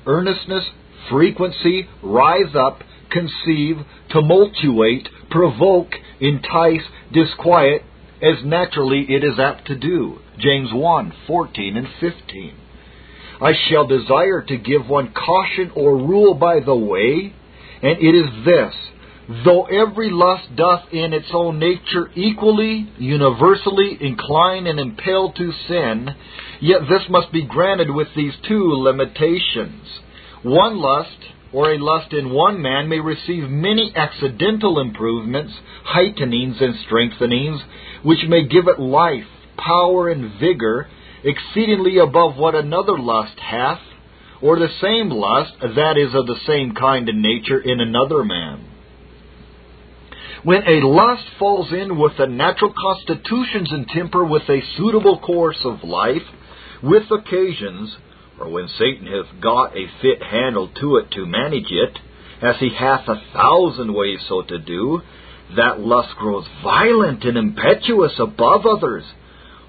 earnestness, 0.06 0.64
frequency, 1.10 1.88
rise 2.02 2.54
up, 2.54 2.82
conceive, 3.10 3.76
tumultuate, 4.10 5.08
provoke, 5.30 5.92
entice, 6.20 6.82
disquiet, 7.12 7.82
as 8.22 8.44
naturally 8.44 9.06
it 9.08 9.24
is 9.24 9.38
apt 9.38 9.66
to 9.66 9.76
do. 9.76 10.18
James 10.38 10.70
1 10.72 11.12
14 11.26 11.76
and 11.76 11.88
15. 12.00 12.56
I 13.40 13.52
shall 13.68 13.86
desire 13.86 14.42
to 14.42 14.56
give 14.58 14.86
one 14.86 15.12
caution 15.12 15.72
or 15.74 15.96
rule 15.96 16.34
by 16.34 16.60
the 16.60 16.76
way, 16.76 17.34
and 17.82 17.98
it 17.98 18.14
is 18.14 18.44
this 18.44 18.74
Though 19.44 19.62
every 19.66 20.10
lust 20.10 20.56
doth 20.56 20.92
in 20.92 21.12
its 21.12 21.28
own 21.32 21.60
nature 21.60 22.10
equally, 22.16 22.90
universally 22.98 23.96
incline 24.00 24.66
and 24.66 24.80
impel 24.80 25.30
to 25.30 25.52
sin, 25.68 26.16
yet 26.60 26.80
this 26.88 27.08
must 27.08 27.30
be 27.30 27.42
granted 27.42 27.90
with 27.90 28.08
these 28.16 28.32
two 28.48 28.72
limitations. 28.72 29.86
One 30.42 30.78
lust, 30.78 31.16
or 31.52 31.70
a 31.70 31.78
lust 31.78 32.12
in 32.12 32.30
one 32.30 32.60
man, 32.60 32.88
may 32.88 32.98
receive 32.98 33.48
many 33.48 33.92
accidental 33.94 34.80
improvements, 34.80 35.52
heightenings, 35.84 36.56
and 36.60 36.74
strengthenings, 36.84 37.60
which 38.02 38.26
may 38.26 38.48
give 38.48 38.66
it 38.66 38.80
life, 38.80 39.28
power, 39.56 40.08
and 40.08 40.40
vigor, 40.40 40.88
exceedingly 41.22 41.98
above 41.98 42.36
what 42.36 42.56
another 42.56 42.98
lust 42.98 43.38
hath, 43.38 43.80
or 44.42 44.58
the 44.58 44.74
same 44.80 45.08
lust, 45.08 45.52
that 45.60 45.96
is 45.96 46.16
of 46.16 46.26
the 46.26 46.40
same 46.48 46.74
kind 46.74 47.08
and 47.08 47.22
nature, 47.22 47.60
in 47.60 47.78
another 47.78 48.24
man. 48.24 48.69
When 50.42 50.62
a 50.66 50.86
lust 50.86 51.24
falls 51.38 51.70
in 51.70 51.98
with 51.98 52.16
the 52.16 52.26
natural 52.26 52.72
constitutions 52.72 53.70
and 53.72 53.86
temper 53.88 54.24
with 54.24 54.48
a 54.48 54.62
suitable 54.76 55.18
course 55.18 55.60
of 55.64 55.84
life, 55.84 56.22
with 56.82 57.10
occasions, 57.10 57.94
or 58.38 58.48
when 58.48 58.66
Satan 58.68 59.06
hath 59.06 59.40
got 59.40 59.76
a 59.76 59.86
fit 60.00 60.22
handle 60.22 60.68
to 60.80 60.96
it 60.96 61.10
to 61.10 61.26
manage 61.26 61.70
it, 61.70 61.98
as 62.40 62.56
he 62.58 62.70
hath 62.70 63.06
a 63.06 63.22
thousand 63.34 63.92
ways 63.92 64.20
so 64.28 64.40
to 64.40 64.58
do, 64.58 65.02
that 65.56 65.80
lust 65.80 66.16
grows 66.16 66.46
violent 66.62 67.24
and 67.24 67.36
impetuous 67.36 68.18
above 68.18 68.64
others, 68.64 69.04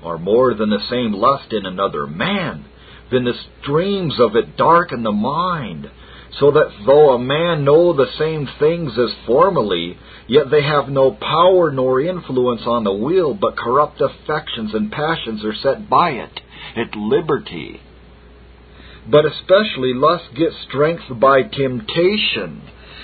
or 0.01 0.17
more 0.17 0.53
than 0.53 0.69
the 0.69 0.87
same 0.89 1.11
lust 1.11 1.51
in 1.51 1.65
another 1.65 2.07
man. 2.07 2.63
Then 3.11 3.25
the 3.25 3.33
streams 3.61 4.17
of 4.21 4.37
it 4.37 4.55
darken 4.55 5.03
the 5.03 5.11
mind, 5.11 5.89
so 6.39 6.51
that 6.51 6.71
though 6.85 7.11
a 7.11 7.19
man 7.19 7.63
know 7.63 7.93
the 7.93 8.11
same 8.17 8.47
things 8.59 8.91
as 8.97 9.13
formerly, 9.25 9.97
Yet 10.31 10.49
they 10.49 10.63
have 10.63 10.87
no 10.87 11.11
power 11.11 11.71
nor 11.71 11.99
influence 11.99 12.61
on 12.65 12.85
the 12.85 12.93
will, 12.93 13.33
but 13.33 13.57
corrupt 13.57 13.99
affections 13.99 14.73
and 14.73 14.89
passions 14.89 15.43
are 15.43 15.53
set 15.53 15.89
by 15.89 16.11
it 16.11 16.39
at 16.77 16.95
liberty. 16.95 17.81
But 19.09 19.25
especially 19.25 19.93
lust 19.93 20.33
gets 20.33 20.55
strength 20.69 21.03
by 21.19 21.41
temptation. 21.43 22.61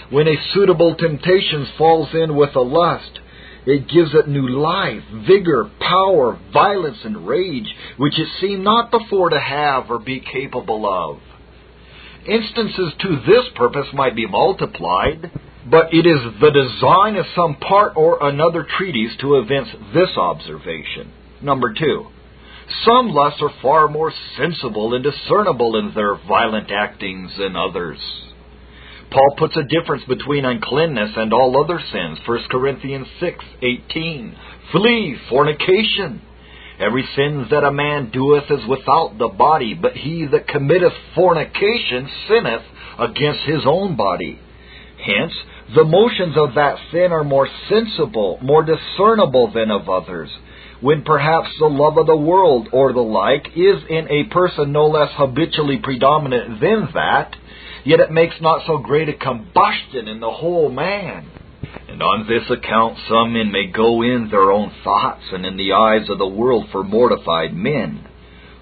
When 0.10 0.30
a 0.30 0.42
suitable 0.54 0.96
temptation 0.96 1.68
falls 1.78 2.08
in 2.14 2.34
with 2.34 2.56
a 2.56 2.62
lust, 2.62 3.20
it 3.66 3.90
gives 3.90 4.14
it 4.14 4.30
new 4.30 4.48
life, 4.48 5.04
vigor, 5.28 5.70
power, 5.82 6.40
violence, 6.54 7.00
and 7.04 7.28
rage, 7.28 7.68
which 7.98 8.18
it 8.18 8.30
seemed 8.40 8.64
not 8.64 8.90
before 8.90 9.32
to 9.32 9.40
have 9.40 9.92
or 9.92 10.00
be 10.00 10.22
capable 10.22 10.88
of. 10.88 11.20
Instances 12.28 12.94
to 13.00 13.22
this 13.26 13.46
purpose 13.56 13.88
might 13.94 14.16
be 14.16 14.28
multiplied 14.28 15.32
but 15.70 15.94
it 15.94 16.06
is 16.06 16.22
the 16.40 16.52
design 16.52 17.18
of 17.18 17.26
some 17.36 17.56
part 17.56 17.94
or 17.96 18.26
another 18.26 18.66
treatise 18.78 19.12
to 19.20 19.36
evince 19.36 19.68
this 19.94 20.16
observation. 20.16 21.12
Number 21.42 21.74
two, 21.74 22.08
some 22.86 23.10
lusts 23.10 23.42
are 23.42 23.52
far 23.62 23.88
more 23.88 24.14
sensible 24.38 24.94
and 24.94 25.04
discernible 25.04 25.78
in 25.78 25.94
their 25.94 26.16
violent 26.16 26.72
actings 26.72 27.32
than 27.38 27.56
others. 27.56 28.00
Paul 29.12 29.36
puts 29.38 29.56
a 29.58 29.64
difference 29.64 30.04
between 30.06 30.46
uncleanness 30.46 31.12
and 31.16 31.34
all 31.34 31.64
other 31.64 31.80
sins. 31.92 32.20
1 32.26 32.40
Corinthians 32.50 33.08
6:18. 33.22 34.36
Flee 34.72 35.18
fornication. 35.30 36.22
Every 36.80 37.08
sin 37.16 37.48
that 37.50 37.64
a 37.64 37.72
man 37.72 38.12
doeth 38.12 38.52
is 38.52 38.68
without 38.68 39.18
the 39.18 39.30
body, 39.30 39.74
but 39.74 39.94
he 39.94 40.28
that 40.32 40.48
committeth 40.48 40.94
fornication 41.16 42.08
sinneth 42.28 42.62
against 43.00 43.40
his 43.42 43.62
own 43.66 43.96
body. 43.96 44.40
Hence, 45.04 45.34
the 45.76 45.84
motions 45.84 46.36
of 46.38 46.56
that 46.56 46.78
sin 46.92 47.12
are 47.12 47.24
more 47.24 47.48
sensible, 47.68 48.40
more 48.42 48.64
discernible 48.64 49.52
than 49.52 49.72
of 49.72 49.90
others, 49.90 50.30
when 50.80 51.04
perhaps 51.04 51.50
the 51.60 51.68
love 51.68 51.98
of 51.98 52.06
the 52.06 52.16
world 52.16 52.70
or 52.72 52.94
the 52.94 53.02
like 53.02 53.48
is 53.56 53.84
in 53.90 54.08
a 54.10 54.26
person 54.32 54.72
no 54.72 54.88
less 54.88 55.10
habitually 55.14 55.80
predominant 55.82 56.62
than 56.62 56.90
that, 56.94 57.36
yet 57.86 58.00
it 58.00 58.12
makes 58.12 58.36
not 58.40 58.62
so 58.68 58.78
great 58.78 59.10
a 59.10 59.14
combustion 59.14 60.08
in 60.08 60.20
the 60.20 60.30
whole 60.30 60.70
man. 60.70 61.32
And 61.88 62.02
on 62.02 62.28
this 62.28 62.50
account 62.50 62.98
some 63.10 63.34
men 63.34 63.52
may 63.52 63.68
go 63.68 64.02
in 64.02 64.30
their 64.30 64.52
own 64.52 64.72
thoughts 64.84 65.24
and 65.32 65.46
in 65.46 65.58
the 65.58 65.74
eyes 65.74 66.10
of 66.10 66.18
the 66.18 66.28
world 66.28 66.68
for 66.72 66.84
mortified 66.84 67.56
men, 67.56 68.06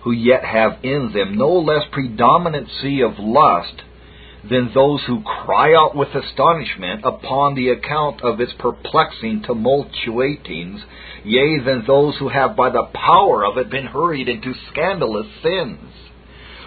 who 0.04 0.12
yet 0.12 0.44
have 0.46 0.78
in 0.84 1.12
them 1.14 1.38
no 1.38 1.52
less 1.52 1.84
predominancy 1.92 3.02
of 3.02 3.20
lust 3.20 3.82
than 4.50 4.72
those 4.74 5.02
who 5.08 5.24
cry 5.24 5.74
out 5.74 5.96
with 5.96 6.10
astonishment 6.14 7.02
upon 7.04 7.56
the 7.56 7.70
account 7.70 8.22
of 8.22 8.40
its 8.40 8.54
perplexing 8.60 9.42
tumultuatings, 9.42 10.82
yea, 11.24 11.60
than 11.60 11.84
those 11.88 12.16
who 12.18 12.30
have 12.30 12.56
by 12.56 12.70
the 12.70 12.88
power 12.94 13.44
of 13.44 13.58
it 13.58 13.70
been 13.70 13.88
hurried 13.88 14.30
into 14.30 14.54
scandalous 14.72 15.28
sins. 15.42 15.92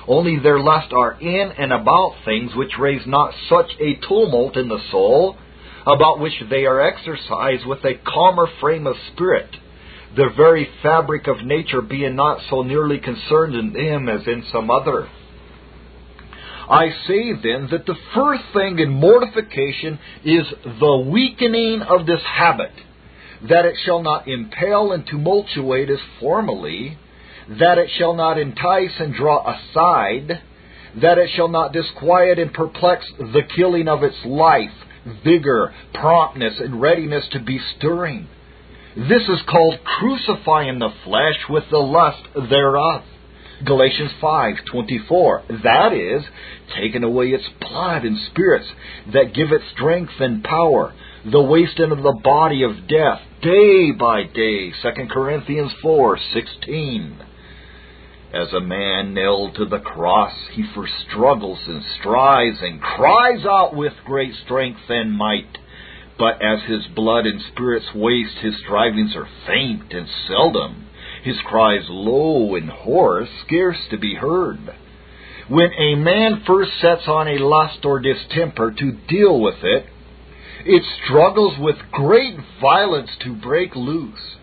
Only 0.07 0.39
their 0.39 0.59
lust 0.59 0.93
are 0.93 1.13
in 1.21 1.53
and 1.59 1.73
about 1.73 2.17
things 2.25 2.55
which 2.55 2.79
raise 2.79 3.07
not 3.07 3.33
such 3.49 3.71
a 3.79 3.95
tumult 4.09 4.57
in 4.57 4.69
the 4.69 4.81
soul, 4.91 5.37
about 5.89 6.21
which 6.21 6.35
they 6.51 6.67
are 6.67 6.81
exercised 6.81 7.67
with 7.67 7.83
a 7.85 7.95
calmer 8.07 8.47
frame 8.61 8.87
of 8.87 8.97
spirit, 9.13 9.49
the 10.15 10.29
very 10.37 10.69
fabric 10.83 11.27
of 11.27 11.45
nature 11.45 11.81
being 11.81 12.15
not 12.15 12.41
so 12.51 12.63
nearly 12.63 12.99
concerned 12.99 13.55
in 13.55 13.73
them 13.73 14.09
as 14.09 14.27
in 14.27 14.45
some 14.53 14.71
other. 14.71 15.09
I 16.71 16.91
say 17.07 17.33
then 17.33 17.69
that 17.71 17.87
the 17.87 17.97
first 18.15 18.43
thing 18.53 18.79
in 18.79 18.91
mortification 18.91 19.99
is 20.25 20.45
the 20.79 20.99
weakening 21.11 21.81
of 21.81 22.07
this 22.07 22.21
habit, 22.23 22.73
that 23.49 23.65
it 23.65 23.77
shall 23.87 24.03
not 24.03 24.29
impel 24.29 24.93
and 24.93 25.07
tumultuate 25.07 25.89
as 25.89 26.01
formerly, 26.21 26.99
that 27.59 27.79
it 27.79 27.89
shall 27.97 28.15
not 28.15 28.39
entice 28.39 28.93
and 28.99 29.15
draw 29.15 29.41
aside, 29.51 30.43
that 31.01 31.17
it 31.17 31.31
shall 31.35 31.49
not 31.49 31.73
disquiet 31.73 32.39
and 32.39 32.53
perplex 32.53 33.07
the 33.19 33.43
killing 33.57 33.89
of 33.89 34.03
its 34.03 34.17
life, 34.27 34.71
vigor, 35.25 35.75
promptness, 35.95 36.55
and 36.59 36.81
readiness 36.81 37.25
to 37.33 37.41
be 37.41 37.59
stirring. 37.77 38.29
This 38.97 39.23
is 39.29 39.43
called 39.49 39.79
crucifying 39.85 40.79
the 40.79 40.93
flesh 41.05 41.39
with 41.49 41.65
the 41.71 41.79
lust 41.79 42.23
thereof. 42.51 43.03
Galatians 43.65 44.13
5:24. 44.21 45.43
That 45.63 45.93
is, 45.93 46.25
taking 46.75 47.05
away 47.05 47.29
its 47.31 47.49
blood 47.61 48.05
and 48.05 48.17
spirits 48.31 48.67
that 49.13 49.35
give 49.35 49.53
it 49.53 49.63
strength 49.73 50.21
and 50.21 50.45
power, 50.45 50.93
the 51.25 51.43
wasting 51.43 51.91
of 51.91 52.03
the 52.03 52.19
body 52.23 52.63
of 52.63 52.87
death 52.87 53.21
day 53.43 53.91
by 53.93 54.25
day. 54.25 54.73
2 54.83 55.09
Corinthians 55.11 55.73
4:16. 55.83 57.15
As 58.33 58.53
a 58.53 58.61
man 58.61 59.15
nailed 59.15 59.55
to 59.55 59.65
the 59.65 59.79
cross, 59.79 60.35
he 60.53 60.63
first 60.75 60.93
struggles 61.09 61.61
and 61.67 61.83
strives 61.99 62.59
and 62.61 62.81
cries 62.81 63.47
out 63.47 63.75
with 63.75 63.95
great 64.05 64.35
strength 64.45 64.83
and 64.91 65.13
might. 65.13 65.57
But 66.19 66.43
as 66.43 66.63
his 66.65 66.87
blood 66.89 67.27
and 67.27 67.41
spirits 67.41 67.95
waste, 67.95 68.37
his 68.43 68.59
strivings 68.59 69.17
are 69.17 69.29
faint 69.47 69.95
and 69.95 70.07
seldom, 70.27 70.87
his 71.23 71.41
cries 71.47 71.89
low 71.89 72.55
and 72.55 72.69
hoarse, 72.69 73.31
scarce 73.47 73.79
to 73.91 73.97
be 73.97 74.17
heard. 74.17 74.75
When 75.49 75.73
a 75.73 75.95
man 75.95 76.43
first 76.47 76.73
sets 76.83 77.09
on 77.09 77.29
a 77.29 77.39
lust 77.39 77.87
or 77.87 77.99
distemper 77.99 78.73
to 78.73 78.93
deal 79.09 79.41
with 79.41 79.63
it, 79.63 79.87
it 80.67 80.83
struggles 81.03 81.57
with 81.59 81.77
great 81.93 82.35
violence 82.61 83.11
to 83.21 83.33
break 83.35 83.75
loose. 83.75 84.37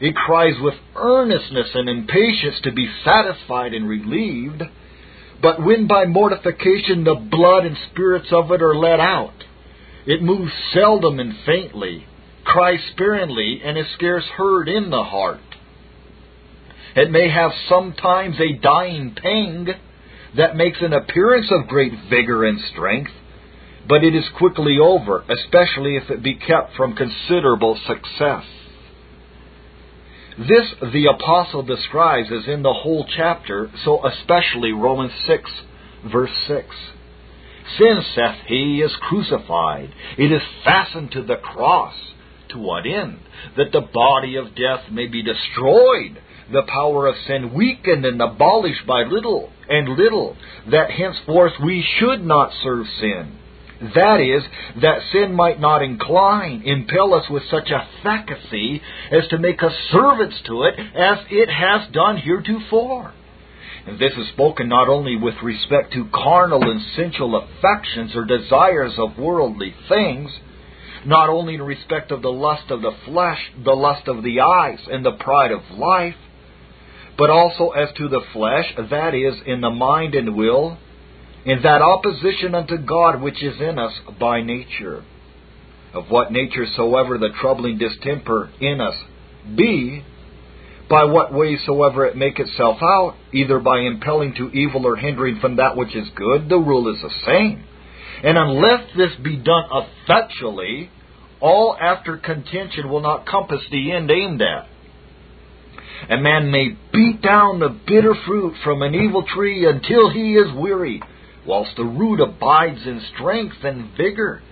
It 0.00 0.14
cries 0.16 0.54
with 0.60 0.74
earnestness 0.96 1.68
and 1.74 1.88
impatience 1.88 2.56
to 2.62 2.72
be 2.72 2.90
satisfied 3.04 3.74
and 3.74 3.88
relieved. 3.88 4.62
But 5.42 5.62
when 5.62 5.86
by 5.86 6.06
mortification 6.06 7.04
the 7.04 7.14
blood 7.14 7.66
and 7.66 7.76
spirits 7.90 8.28
of 8.32 8.50
it 8.50 8.62
are 8.62 8.74
let 8.74 9.00
out, 9.00 9.34
it 10.06 10.22
moves 10.22 10.52
seldom 10.72 11.20
and 11.20 11.34
faintly, 11.44 12.06
cries 12.44 12.80
sparingly, 12.92 13.60
and 13.62 13.76
is 13.76 13.86
scarce 13.94 14.24
heard 14.36 14.68
in 14.68 14.90
the 14.90 15.04
heart. 15.04 15.40
It 16.96 17.10
may 17.10 17.28
have 17.28 17.52
sometimes 17.68 18.36
a 18.40 18.58
dying 18.58 19.14
pang 19.14 19.68
that 20.36 20.56
makes 20.56 20.78
an 20.80 20.92
appearance 20.92 21.50
of 21.50 21.68
great 21.68 21.92
vigor 22.08 22.44
and 22.44 22.58
strength, 22.72 23.12
but 23.88 24.02
it 24.02 24.14
is 24.14 24.24
quickly 24.38 24.78
over, 24.82 25.24
especially 25.28 25.96
if 25.96 26.10
it 26.10 26.22
be 26.22 26.34
kept 26.34 26.74
from 26.76 26.94
considerable 26.94 27.78
success. 27.86 28.44
This 30.40 30.74
the 30.80 31.06
apostle 31.06 31.62
describes 31.62 32.30
as 32.32 32.48
in 32.48 32.62
the 32.62 32.72
whole 32.72 33.06
chapter, 33.14 33.70
so 33.84 34.06
especially 34.06 34.72
Romans 34.72 35.12
6, 35.26 35.50
verse 36.10 36.30
6. 36.46 36.66
Sin, 37.76 38.02
saith 38.14 38.46
he, 38.46 38.80
is 38.80 38.90
crucified. 39.02 39.92
It 40.16 40.32
is 40.32 40.40
fastened 40.64 41.12
to 41.12 41.22
the 41.22 41.36
cross. 41.36 41.94
To 42.50 42.58
what 42.58 42.86
end? 42.86 43.20
That 43.58 43.70
the 43.72 43.82
body 43.82 44.36
of 44.36 44.54
death 44.56 44.90
may 44.90 45.06
be 45.06 45.22
destroyed, 45.22 46.22
the 46.50 46.62
power 46.66 47.06
of 47.06 47.16
sin 47.26 47.52
weakened 47.52 48.06
and 48.06 48.20
abolished 48.20 48.86
by 48.86 49.02
little 49.02 49.52
and 49.68 49.90
little, 49.90 50.36
that 50.70 50.90
henceforth 50.90 51.52
we 51.62 51.86
should 51.98 52.24
not 52.24 52.50
serve 52.62 52.86
sin. 52.98 53.39
That 53.80 54.20
is, 54.20 54.42
that 54.82 55.00
sin 55.10 55.34
might 55.34 55.58
not 55.58 55.82
incline, 55.82 56.62
impel 56.66 57.14
us 57.14 57.24
with 57.30 57.42
such 57.50 57.70
efficacy 57.70 58.82
as 59.10 59.26
to 59.28 59.38
make 59.38 59.62
us 59.62 59.72
servants 59.90 60.36
to 60.46 60.64
it 60.64 60.78
as 60.78 61.18
it 61.30 61.48
has 61.48 61.90
done 61.90 62.18
heretofore. 62.18 63.14
And 63.86 63.98
this 63.98 64.12
is 64.18 64.28
spoken 64.28 64.68
not 64.68 64.88
only 64.88 65.16
with 65.16 65.36
respect 65.42 65.94
to 65.94 66.08
carnal 66.12 66.70
and 66.70 66.82
sensual 66.94 67.36
affections 67.36 68.14
or 68.14 68.26
desires 68.26 68.92
of 68.98 69.18
worldly 69.18 69.74
things, 69.88 70.30
not 71.06 71.30
only 71.30 71.54
in 71.54 71.62
respect 71.62 72.12
of 72.12 72.20
the 72.20 72.30
lust 72.30 72.70
of 72.70 72.82
the 72.82 72.94
flesh, 73.06 73.38
the 73.64 73.72
lust 73.72 74.06
of 74.08 74.22
the 74.22 74.40
eyes, 74.40 74.80
and 74.90 75.04
the 75.04 75.12
pride 75.12 75.52
of 75.52 75.62
life, 75.70 76.16
but 77.16 77.30
also 77.30 77.70
as 77.70 77.88
to 77.96 78.08
the 78.08 78.20
flesh, 78.34 78.66
that 78.90 79.14
is, 79.14 79.34
in 79.46 79.62
the 79.62 79.70
mind 79.70 80.14
and 80.14 80.36
will, 80.36 80.76
in 81.44 81.62
that 81.62 81.82
opposition 81.82 82.54
unto 82.54 82.76
God 82.76 83.22
which 83.22 83.42
is 83.42 83.60
in 83.60 83.78
us 83.78 83.92
by 84.18 84.42
nature. 84.42 85.04
Of 85.92 86.08
what 86.08 86.30
nature 86.30 86.66
soever 86.76 87.18
the 87.18 87.30
troubling 87.40 87.78
distemper 87.78 88.50
in 88.60 88.80
us 88.80 88.94
be, 89.56 90.04
by 90.88 91.04
what 91.04 91.32
way 91.32 91.56
soever 91.64 92.04
it 92.06 92.16
make 92.16 92.38
itself 92.38 92.78
out, 92.82 93.16
either 93.32 93.58
by 93.58 93.80
impelling 93.80 94.34
to 94.34 94.50
evil 94.50 94.86
or 94.86 94.96
hindering 94.96 95.40
from 95.40 95.56
that 95.56 95.76
which 95.76 95.94
is 95.96 96.08
good, 96.14 96.48
the 96.48 96.58
rule 96.58 96.94
is 96.94 97.00
the 97.00 97.10
same. 97.26 97.64
And 98.22 98.36
unless 98.36 98.90
this 98.96 99.12
be 99.22 99.36
done 99.36 99.64
effectually, 99.72 100.90
all 101.40 101.76
after 101.80 102.18
contention 102.18 102.88
will 102.90 103.00
not 103.00 103.26
compass 103.26 103.62
the 103.70 103.92
end 103.92 104.10
aimed 104.10 104.42
at. 104.42 104.68
A 106.08 106.20
man 106.20 106.50
may 106.50 106.76
beat 106.92 107.22
down 107.22 107.60
the 107.60 107.76
bitter 107.86 108.14
fruit 108.26 108.54
from 108.64 108.82
an 108.82 108.94
evil 108.94 109.24
tree 109.34 109.66
until 109.66 110.10
he 110.10 110.34
is 110.34 110.52
weary, 110.54 111.02
whilst 111.46 111.76
the 111.76 111.84
root 111.84 112.20
abides 112.20 112.86
in 112.86 113.00
strength 113.14 113.56
and 113.62 113.96
vigor. 113.96 114.42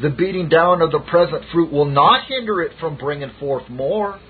The 0.00 0.10
beating 0.10 0.48
down 0.48 0.82
of 0.82 0.92
the 0.92 1.00
present 1.00 1.44
fruit 1.52 1.72
will 1.72 1.86
not 1.86 2.26
hinder 2.26 2.60
it 2.60 2.72
from 2.78 2.96
bringing 2.96 3.32
forth 3.40 3.68
more. 3.68 4.20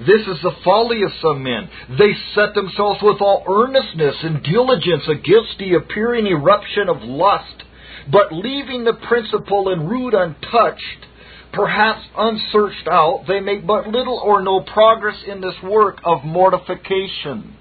This 0.00 0.26
is 0.26 0.42
the 0.42 0.56
folly 0.64 1.02
of 1.02 1.12
some 1.22 1.42
men. 1.42 1.68
They 1.98 2.12
set 2.34 2.54
themselves 2.54 3.00
with 3.00 3.20
all 3.20 3.44
earnestness 3.48 4.16
and 4.22 4.42
diligence 4.42 5.04
against 5.08 5.58
the 5.58 5.74
appearing 5.74 6.26
eruption 6.26 6.88
of 6.88 7.02
lust, 7.02 7.62
but 8.10 8.32
leaving 8.32 8.84
the 8.84 8.94
principle 8.94 9.72
and 9.72 9.88
root 9.88 10.12
untouched, 10.12 11.06
perhaps 11.52 12.02
unsearched 12.18 12.88
out, 12.88 13.24
they 13.28 13.40
make 13.40 13.66
but 13.66 13.86
little 13.86 14.18
or 14.18 14.42
no 14.42 14.60
progress 14.60 15.16
in 15.26 15.40
this 15.40 15.54
work 15.62 16.00
of 16.04 16.24
mortification. 16.24 17.56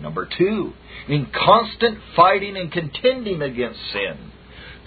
Number 0.00 0.28
two, 0.38 0.72
in 1.08 1.26
constant 1.26 1.98
fighting 2.14 2.56
and 2.56 2.70
contending 2.70 3.42
against 3.42 3.80
sin. 3.92 4.32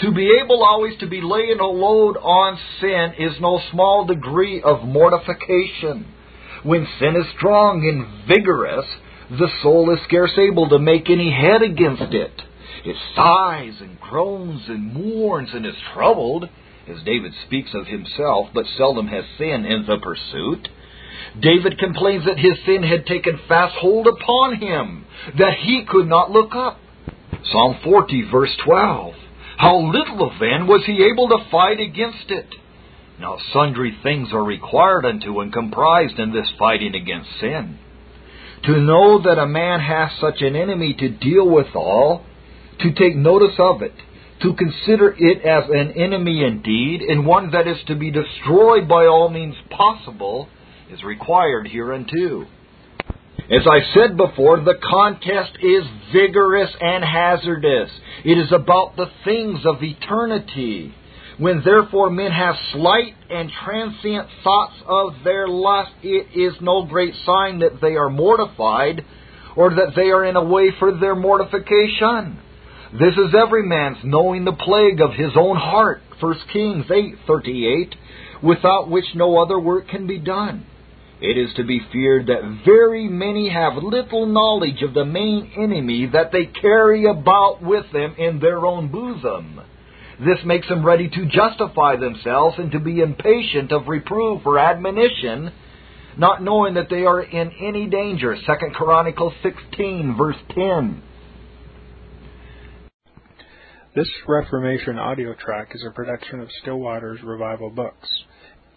To 0.02 0.12
be 0.12 0.40
able 0.42 0.64
always 0.64 0.98
to 1.00 1.08
be 1.08 1.22
laying 1.22 1.60
a 1.60 1.66
load 1.66 2.16
on 2.16 2.58
sin 2.80 3.14
is 3.18 3.40
no 3.42 3.60
small 3.72 4.06
degree 4.06 4.62
of 4.62 4.84
mortification. 4.84 6.06
When 6.64 6.88
sin 7.00 7.16
is 7.16 7.26
strong 7.38 7.86
and 7.88 8.28
vigorous, 8.28 8.86
the 9.30 9.50
soul 9.62 9.94
is 9.94 10.00
scarce 10.06 10.38
able 10.38 10.70
to 10.70 10.80
make 10.80 11.10
any 11.10 11.32
head 11.32 11.62
against 11.62 12.14
it. 12.14 12.42
It 12.86 12.96
sighs 13.16 13.76
and 13.82 14.00
groans 14.00 14.64
and 14.68 14.94
mourns 14.94 15.50
and 15.54 15.66
is 15.66 15.76
troubled, 15.94 16.48
as 16.88 17.04
David 17.04 17.34
speaks 17.46 17.72
of 17.74 17.88
himself, 17.88 18.50
but 18.54 18.66
seldom 18.78 19.08
has 19.08 19.26
sin 19.38 19.66
in 19.66 19.86
the 19.86 19.98
pursuit. 19.98 20.70
David 21.40 21.78
complains 21.78 22.26
that 22.26 22.40
his 22.40 22.58
sin 22.66 22.84
had 22.84 23.06
taken 23.06 23.40
fast 23.48 23.76
hold 23.76 24.08
upon 24.08 24.56
him, 24.56 25.06
that 25.38 25.56
he 25.60 25.86
could 25.88 26.08
not 26.08 26.32
look 26.32 26.56
up. 26.56 26.80
Psalm 27.52 27.78
40, 27.84 28.30
verse 28.32 28.56
12. 28.66 29.14
How 29.58 29.78
little 29.78 30.32
then 30.40 30.68
was 30.68 30.84
he 30.86 31.04
able 31.04 31.30
to 31.30 31.50
fight 31.52 31.80
against 31.80 32.30
it? 32.30 32.48
Now, 33.20 33.38
sundry 33.54 33.98
things 34.02 34.30
are 34.32 34.44
required 34.44 35.06
unto 35.06 35.42
and 35.42 35.52
comprised 35.52 36.18
in 36.20 36.32
this 36.32 36.50
fighting 36.58 36.96
against 36.96 37.30
sin. 37.40 37.78
To 38.64 38.80
know 38.80 39.22
that 39.22 39.40
a 39.40 39.48
man 39.48 39.80
has 39.82 40.12
such 40.20 40.42
an 40.42 40.56
enemy 40.56 40.94
to 40.94 41.10
deal 41.10 41.48
withal, 41.48 42.26
to 42.80 42.92
take 42.94 43.16
notice 43.16 43.56
of 43.58 43.82
it, 43.82 43.94
to 44.42 44.54
consider 44.54 45.14
it 45.18 45.44
as 45.44 45.70
an 45.70 45.92
enemy 46.02 46.44
indeed, 46.44 47.02
and 47.02 47.26
one 47.26 47.52
that 47.52 47.68
is 47.68 47.78
to 47.88 47.96
be 47.96 48.12
destroyed 48.12 48.88
by 48.88 49.06
all 49.06 49.30
means 49.30 49.56
possible, 49.70 50.48
is 50.92 51.04
required 51.04 51.68
hereunto. 51.68 52.46
As 53.52 53.66
I 53.70 53.80
said 53.94 54.18
before, 54.18 54.60
the 54.60 54.80
contest 54.90 55.52
is 55.62 55.84
vigorous 56.14 56.70
and 56.80 57.04
hazardous. 57.04 57.90
It 58.26 58.38
is 58.38 58.52
about 58.52 58.96
the 58.96 59.08
things 59.24 59.60
of 59.66 59.84
eternity. 59.84 60.94
When 61.38 61.62
therefore 61.64 62.10
men 62.10 62.32
have 62.32 62.56
slight 62.74 63.14
and 63.30 63.52
transient 63.64 64.28
thoughts 64.44 64.76
of 64.86 65.24
their 65.24 65.48
lust, 65.48 65.92
it 66.04 66.28
is 66.36 66.56
no 66.60 66.86
great 66.86 67.14
sign 67.26 67.60
that 67.60 67.80
they 67.82 67.96
are 67.96 68.10
mortified 68.10 69.06
or 69.56 69.70
that 69.70 69.94
they 69.96 70.10
are 70.10 70.26
in 70.26 70.36
a 70.36 70.44
way 70.44 70.72
for 70.80 70.98
their 70.98 71.16
mortification. 71.16 72.40
This 72.94 73.14
is 73.14 73.36
every 73.38 73.64
man's 73.64 73.98
knowing 74.04 74.44
the 74.44 74.54
plague 74.54 75.02
of 75.02 75.14
his 75.14 75.32
own 75.36 75.56
heart. 75.56 76.02
1 76.20 76.34
Kings 76.52 76.86
8:38, 76.90 77.96
without 78.42 78.90
which 78.90 79.06
no 79.16 79.38
other 79.42 79.60
work 79.60 79.88
can 79.88 80.08
be 80.08 80.18
done. 80.18 80.66
It 81.22 81.38
is 81.38 81.54
to 81.56 81.66
be 81.66 81.82
feared 81.92 82.28
that 82.28 82.62
very 82.66 83.10
many 83.10 83.50
have 83.50 83.74
little 83.76 84.26
knowledge 84.26 84.82
of 84.84 84.94
the 84.94 85.04
main 85.04 85.52
enemy 85.58 86.06
that 86.14 86.32
they 86.32 86.46
carry 86.46 87.06
about 87.06 87.62
with 87.62 87.92
them 87.92 88.16
in 88.18 88.40
their 88.40 88.66
own 88.66 88.90
bosom. 88.90 89.60
This 90.20 90.40
makes 90.46 90.70
them 90.70 90.86
ready 90.86 91.10
to 91.10 91.26
justify 91.26 91.98
themselves 91.98 92.58
and 92.58 92.72
to 92.72 92.80
be 92.80 93.02
impatient 93.02 93.74
of 93.74 93.88
reproof 93.88 94.46
or 94.46 94.60
admonition, 94.60 95.52
not 96.18 96.42
knowing 96.42 96.76
that 96.76 96.90
they 96.90 97.04
are 97.04 97.22
in 97.22 97.52
any 97.60 97.88
danger. 97.88 98.36
2 98.36 98.42
Chronicles 98.74 99.34
16, 99.44 100.16
verse 100.18 100.38
10. 100.56 101.04
This 103.94 104.10
Reformation 104.26 104.98
audio 104.98 105.34
track 105.34 105.72
is 105.74 105.84
a 105.86 105.92
production 105.92 106.40
of 106.40 106.50
Still 106.62 106.80
Waters 106.80 107.20
Revival 107.24 107.70
Books. 107.70 108.08